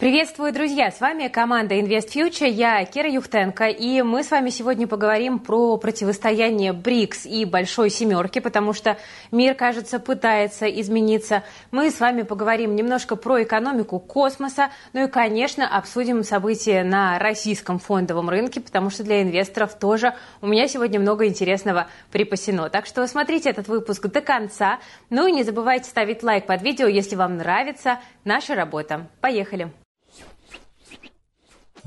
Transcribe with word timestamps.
Приветствую, 0.00 0.54
друзья! 0.54 0.90
С 0.90 0.98
вами 0.98 1.28
команда 1.28 1.74
Invest 1.74 2.14
Future, 2.14 2.48
я 2.48 2.82
Кира 2.86 3.10
Юхтенко, 3.10 3.66
и 3.66 4.00
мы 4.00 4.24
с 4.24 4.30
вами 4.30 4.48
сегодня 4.48 4.88
поговорим 4.88 5.38
про 5.38 5.76
противостояние 5.76 6.72
БРИКС 6.72 7.26
и 7.26 7.44
Большой 7.44 7.90
Семерки, 7.90 8.38
потому 8.38 8.72
что 8.72 8.96
мир, 9.30 9.54
кажется, 9.54 9.98
пытается 9.98 10.64
измениться. 10.64 11.44
Мы 11.70 11.90
с 11.90 12.00
вами 12.00 12.22
поговорим 12.22 12.76
немножко 12.76 13.14
про 13.14 13.42
экономику 13.42 13.98
космоса, 13.98 14.70
ну 14.94 15.04
и, 15.04 15.06
конечно, 15.06 15.68
обсудим 15.68 16.24
события 16.24 16.82
на 16.82 17.18
российском 17.18 17.78
фондовом 17.78 18.30
рынке, 18.30 18.62
потому 18.62 18.88
что 18.88 19.04
для 19.04 19.20
инвесторов 19.20 19.78
тоже 19.78 20.14
у 20.40 20.46
меня 20.46 20.66
сегодня 20.66 20.98
много 20.98 21.26
интересного 21.26 21.88
припасено. 22.10 22.70
Так 22.70 22.86
что 22.86 23.06
смотрите 23.06 23.50
этот 23.50 23.68
выпуск 23.68 24.06
до 24.06 24.22
конца, 24.22 24.78
ну 25.10 25.26
и 25.26 25.32
не 25.32 25.42
забывайте 25.42 25.90
ставить 25.90 26.22
лайк 26.22 26.46
под 26.46 26.62
видео, 26.62 26.86
если 26.86 27.16
вам 27.16 27.36
нравится 27.36 28.00
наша 28.24 28.54
работа. 28.54 29.06
Поехали! 29.20 29.70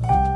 Thank 0.01 0.27
you. 0.27 0.32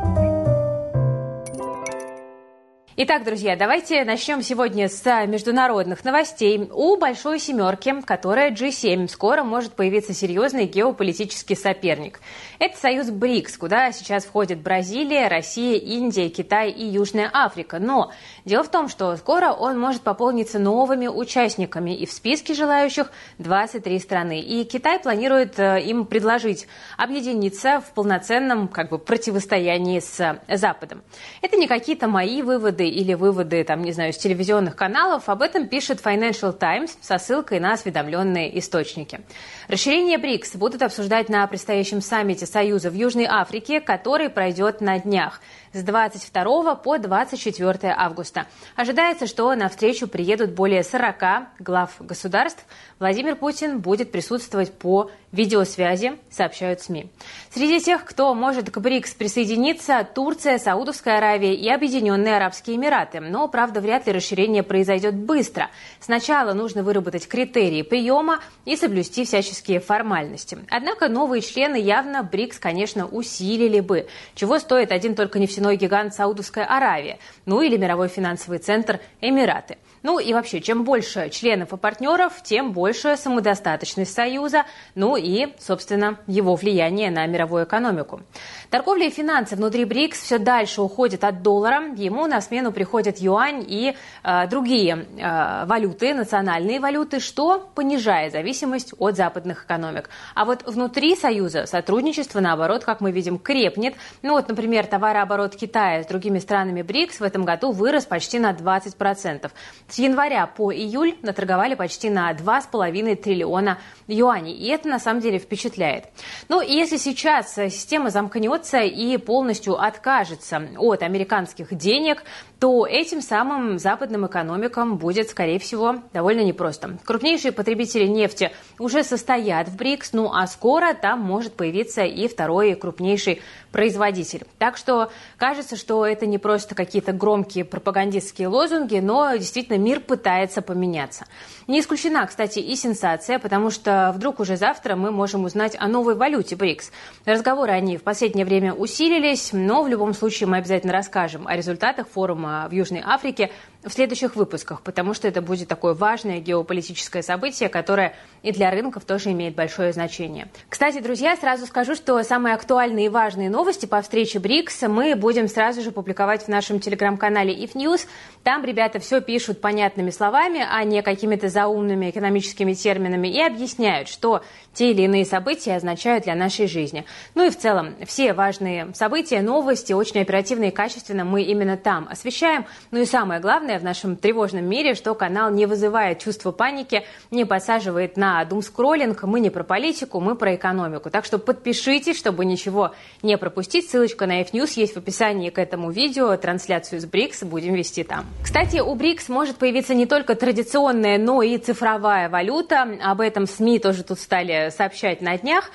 Итак, 2.99 3.25
друзья, 3.25 3.55
давайте 3.55 4.03
начнем 4.05 4.41
сегодня 4.41 4.89
с 4.89 5.05
международных 5.27 6.03
новостей. 6.03 6.67
У 6.73 6.97
Большой 6.97 7.37
Семерки, 7.37 8.01
которая 8.01 8.49
G7, 8.49 9.07
скоро 9.07 9.43
может 9.43 9.73
появиться 9.73 10.15
серьезный 10.15 10.65
геополитический 10.65 11.55
соперник. 11.55 12.19
Это 12.57 12.75
союз 12.75 13.11
БРИКС, 13.11 13.59
куда 13.59 13.91
сейчас 13.91 14.25
входят 14.25 14.61
Бразилия, 14.61 15.27
Россия, 15.27 15.77
Индия, 15.77 16.27
Китай 16.29 16.71
и 16.71 16.87
Южная 16.87 17.29
Африка. 17.31 17.77
Но 17.77 18.11
дело 18.45 18.63
в 18.63 18.71
том, 18.71 18.89
что 18.89 19.15
скоро 19.17 19.51
он 19.51 19.79
может 19.79 20.01
пополниться 20.01 20.57
новыми 20.57 21.05
участниками, 21.05 21.95
и 21.95 22.07
в 22.07 22.11
списке 22.11 22.55
желающих 22.55 23.11
23 23.37 23.99
страны. 23.99 24.41
И 24.41 24.63
Китай 24.63 24.97
планирует 24.97 25.59
э, 25.59 25.83
им 25.83 26.07
предложить 26.07 26.67
объединиться 26.97 27.79
в 27.79 27.93
полноценном 27.93 28.67
как 28.67 28.89
бы, 28.89 28.97
противостоянии 28.97 29.99
с 29.99 30.41
Западом. 30.47 31.03
Это 31.43 31.57
не 31.57 31.67
какие-то 31.67 32.07
мои 32.07 32.41
выводы 32.41 32.86
или 32.89 33.13
выводы, 33.13 33.63
там, 33.63 33.81
не 33.81 33.91
знаю, 33.91 34.13
с 34.13 34.17
телевизионных 34.17 34.75
каналов, 34.75 35.29
об 35.29 35.41
этом 35.41 35.67
пишет 35.67 35.99
Financial 36.03 36.51
Times 36.51 36.97
со 37.01 37.17
ссылкой 37.17 37.59
на 37.59 37.73
осведомленные 37.73 38.57
источники. 38.59 39.21
Расширение 39.67 40.17
БРИКС 40.17 40.55
будут 40.55 40.81
обсуждать 40.81 41.29
на 41.29 41.45
предстоящем 41.47 42.01
саммите 42.01 42.45
Союза 42.45 42.89
в 42.89 42.93
Южной 42.93 43.25
Африке, 43.25 43.81
который 43.81 44.29
пройдет 44.29 44.81
на 44.81 44.99
днях 44.99 45.41
с 45.73 45.83
22 45.83 46.75
по 46.75 46.97
24 46.97 47.93
августа. 47.95 48.47
Ожидается, 48.75 49.27
что 49.27 49.53
на 49.55 49.69
встречу 49.69 50.07
приедут 50.07 50.51
более 50.51 50.83
40 50.83 51.15
глав 51.59 51.95
государств. 51.99 52.65
Владимир 52.99 53.35
Путин 53.35 53.79
будет 53.79 54.11
присутствовать 54.11 54.73
по 54.73 55.11
видеосвязи, 55.37 56.17
сообщают 56.29 56.81
СМИ. 56.81 57.09
Среди 57.53 57.79
тех, 57.79 58.03
кто 58.03 58.33
может 58.33 58.69
к 58.69 58.79
БРИКС 58.79 59.13
присоединиться, 59.13 60.05
Турция, 60.13 60.57
Саудовская 60.57 61.17
Аравия 61.17 61.53
и 61.53 61.69
Объединенные 61.69 62.35
Арабские 62.35 62.75
Эмираты. 62.75 63.19
Но, 63.19 63.47
правда, 63.47 63.79
вряд 63.79 64.07
ли 64.07 64.13
расширение 64.13 64.63
произойдет 64.63 65.15
быстро. 65.15 65.69
Сначала 65.99 66.53
нужно 66.53 66.83
выработать 66.83 67.27
критерии 67.27 67.83
приема 67.83 68.39
и 68.65 68.75
соблюсти 68.75 69.23
всяческие 69.23 69.79
формальности. 69.79 70.57
Однако 70.69 71.07
новые 71.07 71.41
члены 71.41 71.77
явно 71.77 72.23
БРИКС, 72.23 72.59
конечно, 72.59 73.07
усилили 73.07 73.79
бы. 73.79 74.07
Чего 74.35 74.59
стоит 74.59 74.91
один 74.91 75.15
только 75.15 75.39
нефтяной 75.39 75.77
гигант 75.77 76.15
Саудовская 76.15 76.65
Аравия, 76.65 77.19
ну 77.45 77.61
или 77.61 77.77
мировой 77.77 78.07
финансовый 78.07 78.57
центр 78.57 78.99
Эмираты. 79.21 79.77
Ну 80.07 80.19
и 80.19 80.33
вообще, 80.33 80.61
чем 80.61 80.85
больше 80.85 81.29
членов 81.29 81.73
и 81.73 81.77
партнеров, 81.77 82.41
тем 82.41 82.71
больше 82.71 83.17
самодостаточность 83.17 84.13
Союза, 84.13 84.63
ну 84.95 85.17
и, 85.17 85.53
собственно, 85.59 86.17
его 86.27 86.55
влияние 86.55 87.11
на 87.11 87.25
мировую 87.27 87.65
экономику. 87.65 88.21
Торговля 88.69 89.07
и 89.07 89.09
финансы 89.09 89.57
внутри 89.57 89.83
БРИКС 89.83 90.21
все 90.21 90.37
дальше 90.37 90.81
уходят 90.81 91.25
от 91.25 91.41
доллара. 91.41 91.93
Ему 91.97 92.25
на 92.25 92.39
смену 92.39 92.71
приходят 92.71 93.17
юань 93.17 93.65
и 93.67 93.97
э, 94.23 94.47
другие 94.47 95.05
э, 95.17 95.65
валюты, 95.65 96.13
национальные 96.13 96.79
валюты, 96.79 97.19
что 97.19 97.69
понижает 97.75 98.31
зависимость 98.31 98.93
от 98.99 99.17
западных 99.17 99.65
экономик. 99.65 100.09
А 100.35 100.45
вот 100.45 100.63
внутри 100.65 101.17
Союза 101.17 101.65
сотрудничество, 101.65 102.39
наоборот, 102.39 102.85
как 102.85 103.01
мы 103.01 103.11
видим, 103.11 103.37
крепнет. 103.37 103.95
Ну 104.21 104.35
вот, 104.35 104.47
например, 104.47 104.85
товарооборот 104.85 105.57
Китая 105.57 106.01
с 106.01 106.07
другими 106.07 106.39
странами 106.39 106.81
БРИКС 106.81 107.19
в 107.19 107.23
этом 107.23 107.43
году 107.43 107.73
вырос 107.73 108.05
почти 108.05 108.39
на 108.39 108.53
20%. 108.53 109.51
С 109.97 109.99
января 109.99 110.45
по 110.45 110.71
июль 110.71 111.15
наторговали 111.23 111.73
почти 111.73 112.11
на 112.11 112.31
2,5 112.31 113.15
триллиона 113.15 113.79
юаней. 114.07 114.53
И 114.53 114.67
это 114.67 114.87
на 114.87 114.99
самом 114.99 115.21
деле 115.21 115.39
впечатляет. 115.39 116.05
Ну 116.49 116.61
и 116.61 116.73
если 116.73 116.97
сейчас 116.97 117.53
система 117.53 118.09
замкнется 118.09 118.79
и 118.79 119.17
полностью 119.17 119.81
откажется 119.81 120.69
от 120.77 121.03
американских 121.03 121.75
денег, 121.75 122.23
то 122.59 122.87
этим 122.87 123.21
самым 123.21 123.77
западным 123.77 124.25
экономикам 124.25 124.97
будет, 124.97 125.29
скорее 125.29 125.59
всего, 125.59 125.97
довольно 126.13 126.41
непросто. 126.41 126.97
Крупнейшие 127.05 127.51
потребители 127.51 128.07
нефти 128.07 128.51
уже 128.79 129.03
состоят 129.03 129.69
в 129.69 129.75
БРИКС, 129.75 130.13
ну 130.13 130.31
а 130.33 130.47
скоро 130.47 130.93
там 130.93 131.19
может 131.19 131.53
появиться 131.53 132.03
и 132.03 132.27
второй 132.27 132.73
крупнейший 132.73 133.41
производитель. 133.71 134.45
Так 134.57 134.77
что 134.77 135.11
кажется, 135.37 135.75
что 135.75 136.05
это 136.05 136.25
не 136.25 136.39
просто 136.39 136.73
какие-то 136.73 137.11
громкие 137.11 137.63
пропагандистские 137.63 138.47
лозунги, 138.47 138.97
но 138.97 139.35
действительно 139.35 139.77
мир 139.77 139.99
пытается 139.99 140.61
поменяться. 140.61 141.25
Не 141.67 141.81
исключена, 141.81 142.25
кстати, 142.25 142.59
и 142.59 142.75
сенсация, 142.75 143.37
потому 143.37 143.69
что 143.69 143.96
вдруг 144.13 144.39
уже 144.39 144.57
завтра 144.57 144.95
мы 144.95 145.11
можем 145.11 145.45
узнать 145.45 145.75
о 145.79 145.87
новой 145.87 146.15
валюте 146.15 146.55
БРИКС. 146.55 146.91
Разговоры 147.25 147.71
о 147.71 147.79
ней 147.79 147.97
в 147.97 148.03
последнее 148.03 148.45
время 148.45 148.73
усилились, 148.73 149.51
но 149.53 149.83
в 149.83 149.87
любом 149.87 150.13
случае 150.13 150.47
мы 150.47 150.57
обязательно 150.57 150.93
расскажем 150.93 151.47
о 151.47 151.55
результатах 151.55 152.07
форума 152.07 152.67
в 152.69 152.73
Южной 152.73 153.01
Африке 153.05 153.51
в 153.83 153.91
следующих 153.91 154.35
выпусках, 154.35 154.81
потому 154.81 155.13
что 155.13 155.27
это 155.27 155.41
будет 155.41 155.67
такое 155.67 155.93
важное 155.93 156.39
геополитическое 156.39 157.21
событие, 157.21 157.69
которое 157.69 158.15
и 158.43 158.51
для 158.51 158.71
рынков 158.71 159.05
тоже 159.05 159.31
имеет 159.31 159.55
большое 159.55 159.91
значение. 159.93 160.47
Кстати, 160.69 160.99
друзья, 160.99 161.35
сразу 161.35 161.65
скажу, 161.65 161.95
что 161.95 162.21
самые 162.23 162.55
актуальные 162.55 163.07
и 163.07 163.09
важные 163.09 163.49
новости 163.49 163.85
по 163.85 164.01
встрече 164.01 164.39
БРИКС 164.39 164.83
мы 164.83 165.15
будем 165.15 165.47
сразу 165.47 165.81
же 165.81 165.91
публиковать 165.91 166.43
в 166.43 166.47
нашем 166.47 166.79
телеграм-канале 166.79 167.53
If 167.53 167.73
News. 167.73 168.07
Там 168.43 168.63
ребята 168.63 168.99
все 168.99 169.21
пишут 169.21 169.61
понятными 169.61 170.11
словами, 170.11 170.65
а 170.69 170.83
не 170.83 171.01
какими-то 171.01 171.49
заумными 171.49 172.09
экономическими 172.09 172.73
терминами 172.73 173.27
и 173.27 173.41
объясняют, 173.41 174.07
что 174.07 174.43
те 174.73 174.91
или 174.91 175.01
иные 175.01 175.25
события 175.25 175.75
означают 175.75 176.25
для 176.25 176.35
нашей 176.35 176.67
жизни. 176.67 177.03
Ну 177.35 177.45
и 177.45 177.49
в 177.49 177.57
целом, 177.57 177.95
все 178.05 178.33
важные 178.33 178.93
события, 178.93 179.41
новости 179.41 179.91
очень 179.91 180.21
оперативно 180.21 180.65
и 180.65 180.71
качественно 180.71 181.25
мы 181.25 181.41
именно 181.41 181.77
там 181.77 182.07
освещаем. 182.09 182.65
Ну 182.91 182.99
и 182.99 183.05
самое 183.05 183.41
главное, 183.41 183.66
в 183.75 183.83
нашем 183.83 184.15
тревожном 184.15 184.65
мире, 184.65 184.95
что 184.95 185.13
канал 185.13 185.51
не 185.51 185.65
вызывает 185.65 186.19
чувства 186.19 186.51
паники, 186.51 187.03
не 187.29 187.45
подсаживает 187.45 188.17
на 188.17 188.43
думскроллинг. 188.45 189.23
Мы 189.23 189.39
не 189.39 189.49
про 189.49 189.63
политику, 189.63 190.19
мы 190.19 190.35
про 190.35 190.55
экономику. 190.55 191.09
Так 191.09 191.25
что 191.25 191.37
подпишитесь, 191.37 192.17
чтобы 192.17 192.45
ничего 192.45 192.93
не 193.21 193.37
пропустить. 193.37 193.89
Ссылочка 193.89 194.25
на 194.25 194.41
F-News 194.41 194.73
есть 194.75 194.95
в 194.95 194.97
описании 194.97 195.49
к 195.49 195.59
этому 195.59 195.91
видео. 195.91 196.35
Трансляцию 196.37 197.01
с 197.01 197.05
БРИКС 197.05 197.43
будем 197.43 197.73
вести 197.73 198.03
там. 198.03 198.25
Кстати, 198.43 198.79
у 198.79 198.95
БРИКС 198.95 199.29
может 199.29 199.57
появиться 199.57 199.93
не 199.93 200.05
только 200.05 200.35
традиционная, 200.35 201.17
но 201.17 201.41
и 201.41 201.57
цифровая 201.57 202.29
валюта. 202.29 202.87
Об 203.03 203.21
этом 203.21 203.45
СМИ 203.47 203.79
тоже 203.79 204.03
тут 204.03 204.19
стали 204.19 204.71
сообщать 204.75 205.21
на 205.21 205.37
днях. 205.37 205.71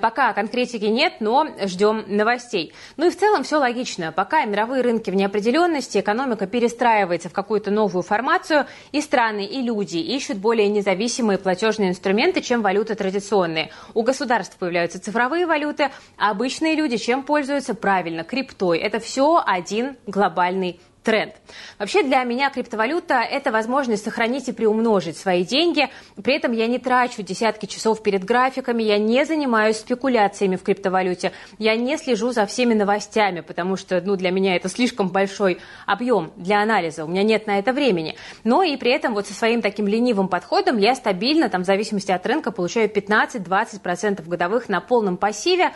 Пока 0.00 0.32
конкретики 0.32 0.86
нет, 0.86 1.14
но 1.20 1.46
ждем 1.64 2.04
новостей. 2.06 2.72
Ну 2.96 3.06
и 3.06 3.10
в 3.10 3.18
целом 3.18 3.42
все 3.44 3.58
логично. 3.58 4.12
Пока 4.12 4.44
мировые 4.46 4.82
рынки 4.82 5.10
в 5.10 5.14
неопределенности, 5.14 5.98
экономика 5.98 6.46
перестраивается 6.46 7.28
в 7.28 7.32
какую-то 7.34 7.70
новую 7.70 8.02
формацию, 8.02 8.66
и 8.92 9.02
страны, 9.02 9.44
и 9.44 9.60
люди 9.60 9.98
ищут 9.98 10.38
более 10.38 10.68
независимые 10.68 11.38
платежные 11.38 11.90
инструменты, 11.90 12.40
чем 12.40 12.62
валюты 12.62 12.94
традиционные. 12.94 13.70
У 13.92 14.02
государств 14.02 14.56
появляются 14.56 14.98
цифровые 14.98 15.46
валюты, 15.46 15.90
а 16.16 16.30
обычные 16.30 16.74
люди 16.74 16.96
чем 16.96 17.22
пользуются? 17.22 17.74
Правильно, 17.74 18.24
криптой. 18.24 18.78
Это 18.78 19.00
все 19.00 19.42
один 19.44 19.96
глобальный 20.06 20.80
тренд. 21.04 21.34
Вообще 21.78 22.02
для 22.02 22.24
меня 22.24 22.50
криптовалюта– 22.50 23.14
это 23.30 23.52
возможность 23.52 24.04
сохранить 24.04 24.48
и 24.48 24.52
приумножить 24.52 25.16
свои 25.16 25.44
деньги. 25.44 25.88
При 26.22 26.34
этом 26.34 26.52
я 26.52 26.66
не 26.66 26.78
трачу 26.78 27.22
десятки 27.22 27.66
часов 27.66 28.02
перед 28.02 28.24
графиками, 28.24 28.82
я 28.82 28.98
не 28.98 29.24
занимаюсь 29.24 29.76
спекуляциями 29.76 30.56
в 30.56 30.62
криптовалюте, 30.62 31.32
я 31.58 31.76
не 31.76 31.96
слежу 31.98 32.32
за 32.32 32.46
всеми 32.46 32.74
новостями, 32.74 33.40
потому 33.40 33.76
что 33.76 34.00
ну, 34.00 34.16
для 34.16 34.30
меня 34.30 34.56
это 34.56 34.68
слишком 34.68 35.08
большой 35.08 35.58
объем 35.86 36.32
для 36.36 36.62
анализа, 36.62 37.04
у 37.04 37.08
меня 37.08 37.22
нет 37.22 37.46
на 37.46 37.58
это 37.58 37.72
времени. 37.72 38.16
Но 38.42 38.62
и 38.62 38.76
при 38.76 38.90
этом 38.90 39.14
вот 39.14 39.26
со 39.26 39.34
своим 39.34 39.60
таким 39.60 39.86
ленивым 39.86 40.28
подходом 40.28 40.78
я 40.78 40.94
стабильно, 40.94 41.50
там, 41.50 41.62
в 41.62 41.66
зависимости 41.66 42.12
от 42.12 42.26
рынка, 42.26 42.50
получаю 42.50 42.88
15-20% 42.88 44.26
годовых 44.26 44.68
на 44.68 44.80
полном 44.80 45.18
пассиве, 45.18 45.72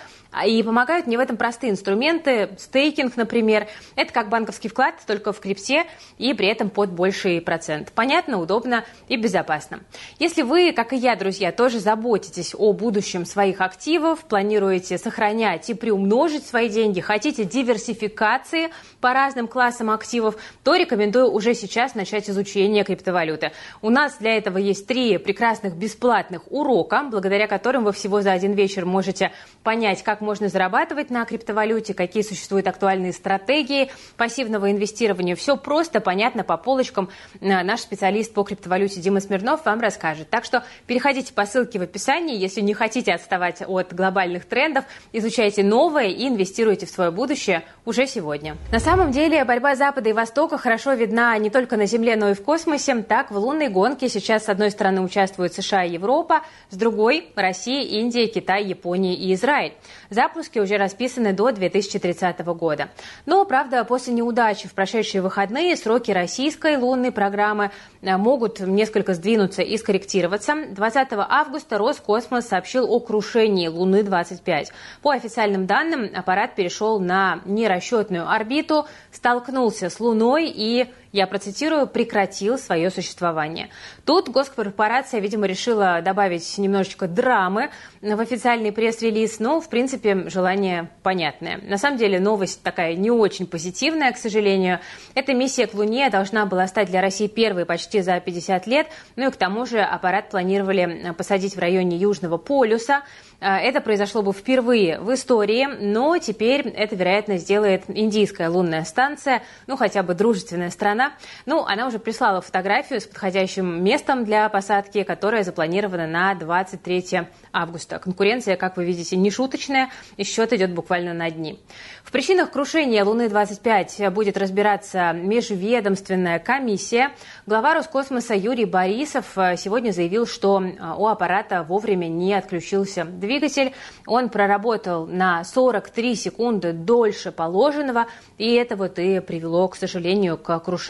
и 0.46 0.62
помогают 0.62 1.06
мне 1.06 1.16
в 1.16 1.20
этом 1.20 1.36
простые 1.36 1.70
инструменты, 1.70 2.50
стейкинг, 2.58 3.16
например. 3.16 3.66
Это 3.96 4.12
как 4.12 4.28
банковский 4.28 4.68
вклад, 4.68 4.94
только 5.06 5.17
только 5.18 5.32
в 5.32 5.40
крипте 5.40 5.84
и 6.16 6.32
при 6.32 6.46
этом 6.46 6.70
под 6.70 6.92
больший 6.92 7.40
процент. 7.40 7.90
Понятно, 7.92 8.40
удобно 8.40 8.84
и 9.08 9.16
безопасно. 9.16 9.80
Если 10.20 10.42
вы, 10.42 10.72
как 10.72 10.92
и 10.92 10.96
я, 10.96 11.16
друзья, 11.16 11.50
тоже 11.50 11.80
заботитесь 11.80 12.54
о 12.56 12.72
будущем 12.72 13.26
своих 13.26 13.60
активов, 13.60 14.20
планируете 14.24 14.96
сохранять 14.96 15.68
и 15.70 15.74
приумножить 15.74 16.46
свои 16.46 16.68
деньги, 16.68 17.00
хотите 17.00 17.44
диверсификации 17.44 18.70
по 19.00 19.12
разным 19.12 19.48
классам 19.48 19.90
активов, 19.90 20.36
то 20.64 20.74
рекомендую 20.74 21.30
уже 21.30 21.54
сейчас 21.54 21.94
начать 21.94 22.28
изучение 22.28 22.84
криптовалюты. 22.84 23.52
У 23.82 23.90
нас 23.90 24.16
для 24.18 24.36
этого 24.36 24.58
есть 24.58 24.86
три 24.86 25.18
прекрасных 25.18 25.76
бесплатных 25.76 26.42
урока, 26.50 27.04
благодаря 27.10 27.46
которым 27.46 27.84
вы 27.84 27.92
всего 27.92 28.20
за 28.22 28.32
один 28.32 28.52
вечер 28.52 28.84
можете 28.84 29.32
понять, 29.62 30.02
как 30.02 30.20
можно 30.20 30.48
зарабатывать 30.48 31.10
на 31.10 31.24
криптовалюте, 31.24 31.94
какие 31.94 32.22
существуют 32.22 32.66
актуальные 32.66 33.12
стратегии 33.12 33.90
пассивного 34.16 34.70
инвестирования. 34.70 35.36
Все 35.36 35.56
просто, 35.56 36.00
понятно, 36.00 36.44
по 36.44 36.56
полочкам. 36.56 37.10
Э, 37.40 37.62
наш 37.62 37.80
специалист 37.80 38.32
по 38.32 38.42
криптовалюте 38.42 39.00
Дима 39.00 39.20
Смирнов 39.20 39.64
вам 39.64 39.80
расскажет. 39.80 40.30
Так 40.30 40.44
что 40.44 40.64
переходите 40.86 41.32
по 41.32 41.46
ссылке 41.46 41.78
в 41.78 41.82
описании, 41.82 42.36
если 42.36 42.60
не 42.60 42.74
хотите 42.74 43.12
отставать 43.12 43.62
от 43.66 43.94
глобальных 43.94 44.44
трендов, 44.44 44.84
изучайте 45.12 45.62
новое 45.62 46.08
и 46.08 46.26
инвестируйте 46.26 46.86
в 46.86 46.90
свое 46.90 47.10
будущее 47.10 47.64
уже 47.84 48.06
сегодня. 48.06 48.56
На 48.72 48.80
самом 48.90 49.10
деле 49.10 49.44
борьба 49.44 49.74
Запада 49.74 50.08
и 50.08 50.14
Востока 50.14 50.56
хорошо 50.56 50.94
видна 50.94 51.36
не 51.36 51.50
только 51.50 51.76
на 51.76 51.84
Земле, 51.84 52.16
но 52.16 52.30
и 52.30 52.32
в 52.32 52.42
космосе. 52.42 52.94
Так, 53.02 53.30
в 53.30 53.36
лунной 53.36 53.68
гонке 53.68 54.08
сейчас 54.08 54.46
с 54.46 54.48
одной 54.48 54.70
стороны 54.70 55.02
участвуют 55.02 55.52
США 55.52 55.84
и 55.84 55.92
Европа, 55.92 56.40
с 56.70 56.76
другой– 56.76 57.28
Россия, 57.36 57.82
Индия, 57.82 58.28
Китай, 58.28 58.64
Япония 58.64 59.14
и 59.14 59.34
Израиль. 59.34 59.74
Запуски 60.10 60.58
уже 60.58 60.76
расписаны 60.76 61.32
до 61.32 61.50
2030 61.50 62.40
года. 62.40 62.88
Но, 63.26 63.44
правда, 63.44 63.84
после 63.84 64.14
неудачи 64.14 64.66
в 64.66 64.72
прошедшие 64.72 65.20
выходные 65.20 65.76
сроки 65.76 66.10
российской 66.10 66.78
лунной 66.78 67.12
программы 67.12 67.70
э, 68.00 68.16
могут 68.16 68.60
несколько 68.60 69.14
сдвинуться 69.14 69.62
и 69.62 69.76
скорректироваться. 69.76 70.54
20 70.70 71.08
августа 71.12 71.78
Роскосмос 71.78 72.48
сообщил 72.48 72.90
о 72.90 73.00
крушении 73.00 73.68
Луны-25. 73.68 74.68
По 75.02 75.10
официальным 75.10 75.66
данным, 75.66 76.10
аппарат 76.14 76.54
перешел 76.54 77.00
на 77.00 77.40
нерасчетную 77.44 78.30
орбиту, 78.30 78.86
столкнулся 79.12 79.90
с 79.90 80.00
Луной 80.00 80.48
и 80.48 80.88
я 81.12 81.26
процитирую, 81.26 81.86
прекратил 81.86 82.58
свое 82.58 82.90
существование. 82.90 83.70
Тут 84.04 84.28
госкорпорация, 84.28 85.20
видимо, 85.20 85.46
решила 85.46 86.00
добавить 86.02 86.58
немножечко 86.58 87.08
драмы 87.08 87.70
в 88.00 88.20
официальный 88.20 88.72
пресс-релиз, 88.72 89.38
но, 89.38 89.60
в 89.60 89.68
принципе, 89.68 90.28
желание 90.28 90.90
понятное. 91.02 91.58
На 91.62 91.78
самом 91.78 91.98
деле, 91.98 92.20
новость 92.20 92.62
такая 92.62 92.94
не 92.94 93.10
очень 93.10 93.46
позитивная, 93.46 94.12
к 94.12 94.18
сожалению. 94.18 94.80
Эта 95.14 95.34
миссия 95.34 95.66
к 95.66 95.74
Луне 95.74 96.10
должна 96.10 96.44
была 96.46 96.66
стать 96.66 96.90
для 96.90 97.00
России 97.00 97.26
первой 97.26 97.64
почти 97.64 98.00
за 98.02 98.20
50 98.20 98.66
лет, 98.66 98.88
ну 99.16 99.28
и 99.28 99.30
к 99.30 99.36
тому 99.36 99.64
же 99.66 99.80
аппарат 99.80 100.30
планировали 100.30 101.14
посадить 101.16 101.56
в 101.56 101.58
районе 101.58 101.96
Южного 101.96 102.36
полюса. 102.36 103.02
А, 103.40 103.58
это 103.58 103.80
произошло 103.80 104.22
бы 104.22 104.32
впервые 104.32 105.00
в 105.00 105.14
истории, 105.14 105.68
но 105.80 106.18
теперь 106.18 106.68
это, 106.68 106.96
вероятно, 106.96 107.38
сделает 107.38 107.84
индийская 107.86 108.48
лунная 108.48 108.84
станция, 108.84 109.42
ну, 109.66 109.76
хотя 109.76 110.02
бы 110.02 110.14
дружественная 110.14 110.70
страна. 110.70 110.97
Ну, 111.46 111.64
она 111.64 111.86
уже 111.86 111.98
прислала 111.98 112.40
фотографию 112.40 113.00
с 113.00 113.04
подходящим 113.04 113.82
местом 113.82 114.24
для 114.24 114.48
посадки, 114.48 115.02
которая 115.02 115.42
запланирована 115.44 116.06
на 116.06 116.34
23 116.34 117.28
августа. 117.52 117.98
Конкуренция, 117.98 118.56
как 118.56 118.76
вы 118.76 118.84
видите, 118.84 119.16
не 119.16 119.30
шуточная, 119.30 119.90
и 120.16 120.24
счет 120.24 120.52
идет 120.52 120.72
буквально 120.74 121.14
на 121.14 121.30
дни. 121.30 121.60
В 122.02 122.10
причинах 122.10 122.50
крушения 122.50 123.04
Луны-25 123.04 124.10
будет 124.10 124.36
разбираться 124.38 125.12
межведомственная 125.12 126.38
комиссия. 126.38 127.10
Глава 127.46 127.74
Роскосмоса 127.74 128.34
Юрий 128.34 128.64
Борисов 128.64 129.36
э, 129.36 129.56
сегодня 129.56 129.92
заявил, 129.92 130.26
что 130.26 130.62
э, 130.62 130.94
у 130.96 131.06
аппарата 131.06 131.62
вовремя 131.62 132.06
не 132.08 132.32
отключился 132.34 133.04
двигатель. 133.04 133.74
Он 134.06 134.30
проработал 134.30 135.06
на 135.06 135.44
43 135.44 136.14
секунды 136.14 136.72
дольше 136.72 137.30
положенного, 137.30 138.06
и 138.38 138.54
это 138.54 138.76
вот 138.76 138.98
и 138.98 139.20
привело, 139.20 139.68
к 139.68 139.76
сожалению, 139.76 140.38
к 140.38 140.58
крушению. 140.60 140.87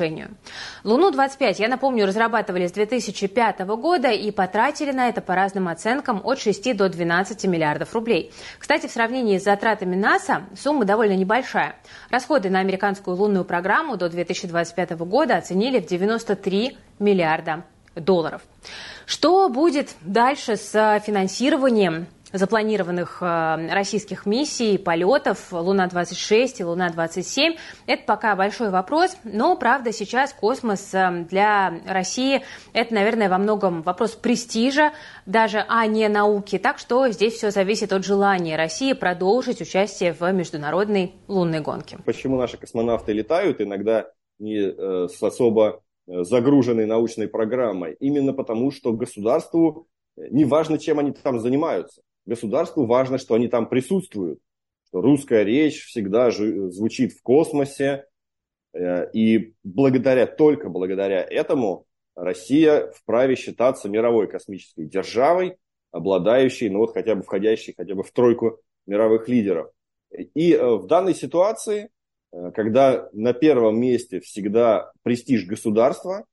Луну-25, 0.84 1.56
я 1.58 1.68
напомню, 1.68 2.06
разрабатывали 2.06 2.66
с 2.66 2.72
2005 2.72 3.60
года 3.60 4.10
и 4.10 4.30
потратили 4.30 4.92
на 4.92 5.08
это 5.08 5.20
по 5.20 5.34
разным 5.34 5.68
оценкам 5.68 6.20
от 6.24 6.38
6 6.40 6.76
до 6.76 6.88
12 6.88 7.44
миллиардов 7.44 7.94
рублей. 7.94 8.32
Кстати, 8.58 8.86
в 8.86 8.90
сравнении 8.90 9.38
с 9.38 9.44
затратами 9.44 9.96
НАСА 9.96 10.44
сумма 10.56 10.84
довольно 10.84 11.14
небольшая. 11.14 11.76
Расходы 12.10 12.50
на 12.50 12.60
американскую 12.60 13.16
лунную 13.16 13.44
программу 13.44 13.96
до 13.96 14.08
2025 14.08 14.90
года 15.00 15.36
оценили 15.36 15.80
в 15.80 15.86
93 15.86 16.76
миллиарда 16.98 17.64
долларов. 17.94 18.42
Что 19.06 19.48
будет 19.48 19.94
дальше 20.02 20.56
с 20.56 21.00
финансированием 21.04 22.06
запланированных 22.32 23.18
э, 23.22 23.72
российских 23.72 24.26
миссий, 24.26 24.78
полетов 24.78 25.52
Луна-26 25.52 26.56
и 26.58 26.64
Луна-27. 26.64 27.56
Это 27.86 28.02
пока 28.04 28.36
большой 28.36 28.70
вопрос, 28.70 29.16
но, 29.24 29.56
правда, 29.56 29.92
сейчас 29.92 30.32
космос 30.32 30.92
э, 30.92 31.26
для 31.28 31.80
России– 31.86 32.42
это, 32.72 32.94
наверное, 32.94 33.28
во 33.28 33.38
многом 33.38 33.82
вопрос 33.82 34.12
престижа, 34.12 34.92
даже, 35.26 35.64
а 35.68 35.86
не 35.86 36.08
науки. 36.08 36.58
Так 36.58 36.78
что 36.78 37.08
здесь 37.08 37.34
все 37.34 37.50
зависит 37.50 37.92
от 37.92 38.04
желания 38.04 38.56
России 38.56 38.92
продолжить 38.92 39.60
участие 39.60 40.12
в 40.12 40.30
международной 40.32 41.14
лунной 41.28 41.60
гонке. 41.60 41.98
Почему 42.04 42.36
наши 42.36 42.58
космонавты 42.58 43.12
летают 43.12 43.60
иногда 43.60 44.06
не 44.38 44.58
э, 44.58 45.08
с 45.08 45.22
особо 45.22 45.82
загруженной 46.06 46.86
научной 46.86 47.28
программой? 47.28 47.96
Именно 48.00 48.32
потому, 48.32 48.70
что 48.70 48.92
государству 48.92 49.88
не 50.16 50.44
важно, 50.44 50.78
чем 50.78 50.98
они 50.98 51.12
там 51.12 51.38
занимаются 51.38 52.02
государству 52.28 52.86
важно, 52.86 53.18
что 53.18 53.34
они 53.34 53.48
там 53.48 53.68
присутствуют, 53.68 54.38
что 54.88 55.00
русская 55.00 55.44
речь 55.44 55.86
всегда 55.86 56.30
звучит 56.30 57.12
в 57.12 57.22
космосе, 57.22 58.06
э, 58.72 59.10
и 59.12 59.54
благодаря, 59.64 60.26
только 60.26 60.68
благодаря 60.68 61.22
этому 61.22 61.86
Россия 62.14 62.90
вправе 62.92 63.34
считаться 63.34 63.88
мировой 63.88 64.28
космической 64.28 64.84
державой, 64.86 65.56
обладающей, 65.90 66.68
ну 66.68 66.80
вот 66.80 66.92
хотя 66.92 67.14
бы 67.14 67.22
входящей 67.22 67.74
хотя 67.76 67.94
бы 67.94 68.02
в 68.02 68.10
тройку 68.12 68.60
мировых 68.86 69.28
лидеров. 69.28 69.70
И 70.10 70.52
э, 70.52 70.76
в 70.76 70.86
данной 70.86 71.14
ситуации, 71.14 71.90
э, 72.32 72.50
когда 72.52 73.08
на 73.12 73.32
первом 73.32 73.80
месте 73.80 74.20
всегда 74.20 74.92
престиж 75.02 75.46
государства, 75.46 76.26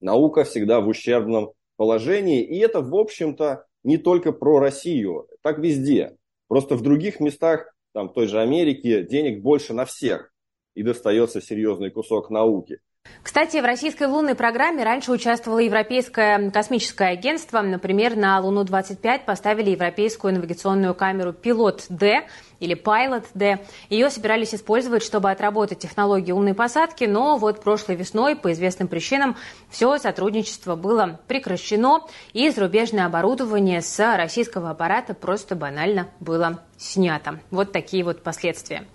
наука 0.00 0.44
всегда 0.44 0.80
в 0.80 0.88
ущербном 0.88 1.52
положении, 1.76 2.42
и 2.42 2.58
это, 2.58 2.80
в 2.80 2.94
общем-то, 2.94 3.67
не 3.88 3.96
только 3.96 4.32
про 4.32 4.60
Россию, 4.60 5.26
так 5.42 5.58
везде. 5.58 6.18
Просто 6.46 6.76
в 6.76 6.82
других 6.82 7.20
местах, 7.20 7.74
там, 7.94 8.10
в 8.10 8.12
той 8.12 8.26
же 8.26 8.38
Америке, 8.38 9.02
денег 9.02 9.40
больше 9.40 9.72
на 9.72 9.86
всех. 9.86 10.30
И 10.74 10.82
достается 10.82 11.40
серьезный 11.40 11.90
кусок 11.90 12.28
науки. 12.28 12.80
Кстати, 13.22 13.56
в 13.56 13.64
российской 13.64 14.06
лунной 14.06 14.34
программе 14.34 14.84
раньше 14.84 15.10
участвовало 15.10 15.60
Европейское 15.60 16.50
космическое 16.50 17.08
агентство. 17.12 17.62
Например, 17.62 18.14
на 18.14 18.38
Луну-25 18.40 19.24
поставили 19.24 19.70
европейскую 19.70 20.34
навигационную 20.34 20.94
камеру 20.94 21.32
«Пилот-Д», 21.32 22.26
или 22.60 22.74
Pilot 22.74 23.26
D. 23.34 23.58
Ее 23.88 24.10
собирались 24.10 24.54
использовать, 24.54 25.02
чтобы 25.02 25.30
отработать 25.30 25.78
технологии 25.78 26.32
умной 26.32 26.54
посадки, 26.54 27.04
но 27.04 27.36
вот 27.36 27.62
прошлой 27.62 27.96
весной 27.96 28.36
по 28.36 28.52
известным 28.52 28.88
причинам 28.88 29.36
все 29.70 29.98
сотрудничество 29.98 30.76
было 30.76 31.20
прекращено, 31.26 32.06
и 32.32 32.48
зарубежное 32.50 33.06
оборудование 33.06 33.82
с 33.82 34.16
российского 34.16 34.70
аппарата 34.70 35.14
просто 35.14 35.56
банально 35.56 36.08
было 36.20 36.62
снято. 36.78 37.40
Вот 37.50 37.72
такие 37.72 38.04
вот 38.04 38.22
последствия. 38.22 38.86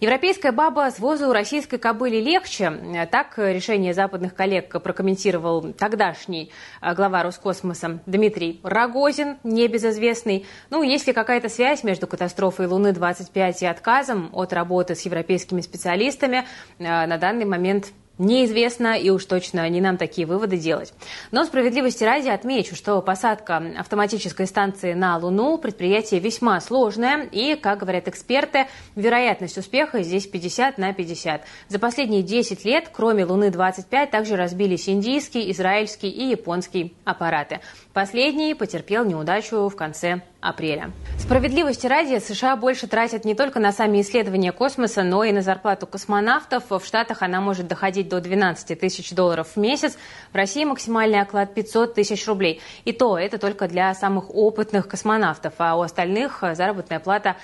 Европейская 0.00 0.52
баба 0.52 0.90
с 0.90 0.98
возу 0.98 1.32
российской 1.32 1.78
кобыли 1.78 2.16
легче. 2.16 3.06
Так 3.10 3.38
решение 3.38 3.94
западных 3.94 4.34
коллег 4.34 4.82
прокомментировал 4.82 5.72
тогдашний 5.72 6.50
э, 6.82 6.94
глава 6.94 7.22
Роскосмоса 7.22 8.00
Дмитрий 8.06 8.60
Рогозин, 8.62 9.38
небезызвестный. 9.44 10.46
Ну, 10.70 10.82
есть 10.82 11.06
ли 11.06 11.12
какая-то 11.12 11.48
связь 11.48 11.84
между 11.84 12.06
катастрофой 12.06 12.66
Луны-25 13.08 13.56
и 13.60 13.66
отказом 13.66 14.30
от 14.32 14.52
работы 14.52 14.94
с 14.94 15.02
европейскими 15.02 15.60
специалистами, 15.60 16.44
э, 16.78 17.06
на 17.06 17.18
данный 17.18 17.44
момент 17.44 17.92
неизвестно, 18.18 18.98
и 18.98 19.10
уж 19.10 19.24
точно 19.24 19.68
не 19.68 19.80
нам 19.80 19.96
такие 19.96 20.26
выводы 20.26 20.58
делать. 20.58 20.92
Но 21.30 21.44
справедливости 21.44 22.04
ради 22.04 22.28
отмечу, 22.28 22.74
что 22.74 23.00
посадка 23.00 23.62
автоматической 23.78 24.46
станции 24.46 24.92
на 24.92 25.16
Луну– 25.16 25.58
предприятие 25.58 26.20
весьма 26.20 26.60
сложное, 26.60 27.24
и, 27.24 27.54
как 27.54 27.78
говорят 27.78 28.08
эксперты, 28.08 28.66
вероятность 28.96 29.58
успеха 29.58 30.02
здесь 30.02 30.26
50 30.26 30.78
на 30.78 30.92
50. 30.92 31.42
За 31.68 31.78
последние 31.78 32.22
10 32.22 32.64
лет, 32.64 32.90
кроме 32.92 33.24
Луны-25, 33.24 34.06
также 34.10 34.36
разбились 34.36 34.88
индийский, 34.88 35.50
израильский 35.52 36.08
и 36.08 36.30
японский 36.30 36.94
аппараты. 37.04 37.60
Последний 37.92 38.54
потерпел 38.54 39.04
неудачу 39.04 39.68
в 39.68 39.76
конце 39.76 40.22
апреля. 40.40 40.92
Справедливости 41.18 41.86
ради, 41.86 42.18
США 42.18 42.56
больше 42.56 42.86
тратят 42.86 43.24
не 43.24 43.34
только 43.34 43.58
на 43.58 43.72
сами 43.72 44.00
исследования 44.00 44.52
космоса, 44.52 45.02
но 45.02 45.24
и 45.24 45.32
на 45.32 45.42
зарплату 45.42 45.86
космонавтов. 45.86 46.64
В 46.70 46.84
Штатах 46.84 47.22
она 47.22 47.40
может 47.40 47.66
доходить 47.66 48.07
до 48.08 48.20
12 48.20 48.78
тысяч 48.78 49.12
долларов 49.12 49.48
в 49.54 49.56
месяц. 49.56 49.96
В 50.32 50.36
России 50.36 50.64
максимальный 50.64 51.20
оклад 51.20 51.54
500 51.54 51.94
тысяч 51.94 52.26
рублей. 52.26 52.60
И 52.84 52.92
то 52.92 53.18
это 53.18 53.38
только 53.38 53.68
для 53.68 53.94
самых 53.94 54.34
опытных 54.34 54.88
космонавтов, 54.88 55.54
а 55.58 55.76
у 55.76 55.82
остальных 55.82 56.42
заработная 56.52 57.00
плата 57.00 57.36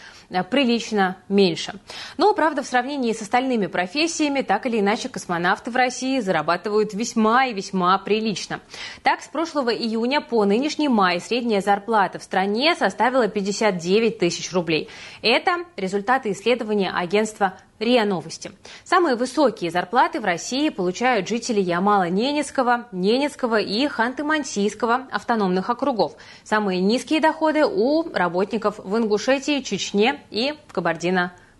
прилично 0.51 1.17
меньше. 1.29 1.75
Но, 2.17 2.35
правда, 2.35 2.63
в 2.63 2.67
сравнении 2.67 3.13
с 3.13 3.23
остальными 3.23 3.67
профессиями, 3.67 4.43
так 4.43 4.67
или 4.67 4.81
иначе, 4.81 5.09
космонавты 5.09 5.71
в 5.71 5.77
России 5.77 6.21
зарабатывают 6.21 6.95
весьма 6.95 7.47
и 7.47 7.55
весьма 7.55 7.99
прилично. 7.99 8.61
Так, 9.03 9.23
с 9.23 9.29
прошлого 9.29 9.71
июня 9.71 10.21
по 10.21 10.45
нынешний 10.45 10.89
май 10.89 11.21
средняя 11.21 11.61
зарплата 11.61 12.19
в 12.19 12.23
стране 12.23 12.75
составила 12.75 13.29
59 13.29 14.19
тысяч 14.19 14.53
рублей. 14.53 14.89
Это 15.23 15.65
результаты 15.77 16.33
исследования 16.33 16.91
агентства 16.91 17.55
РИА 17.79 18.05
Новости. 18.05 18.53
Самые 18.85 19.17
высокие 19.17 19.71
зарплаты 19.71 20.21
в 20.21 20.25
России 20.25 20.69
получают 20.69 21.29
жители 21.29 21.61
Ямало-Ненецкого, 21.61 22.87
Ненецкого 22.93 23.61
и 23.61 23.87
Ханты-Мансийского 23.87 25.09
автономных 25.11 25.71
округов. 25.71 26.17
Самые 26.45 26.81
низкие 26.81 27.21
доходы 27.21 27.65
у 27.67 28.11
работников 28.13 28.79
в 28.79 28.97
Ингушетии, 28.97 29.61
Чечне 29.61 30.21
и 30.31 30.55
в 30.69 30.73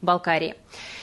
Кабардино-Балкарии. 0.05 0.55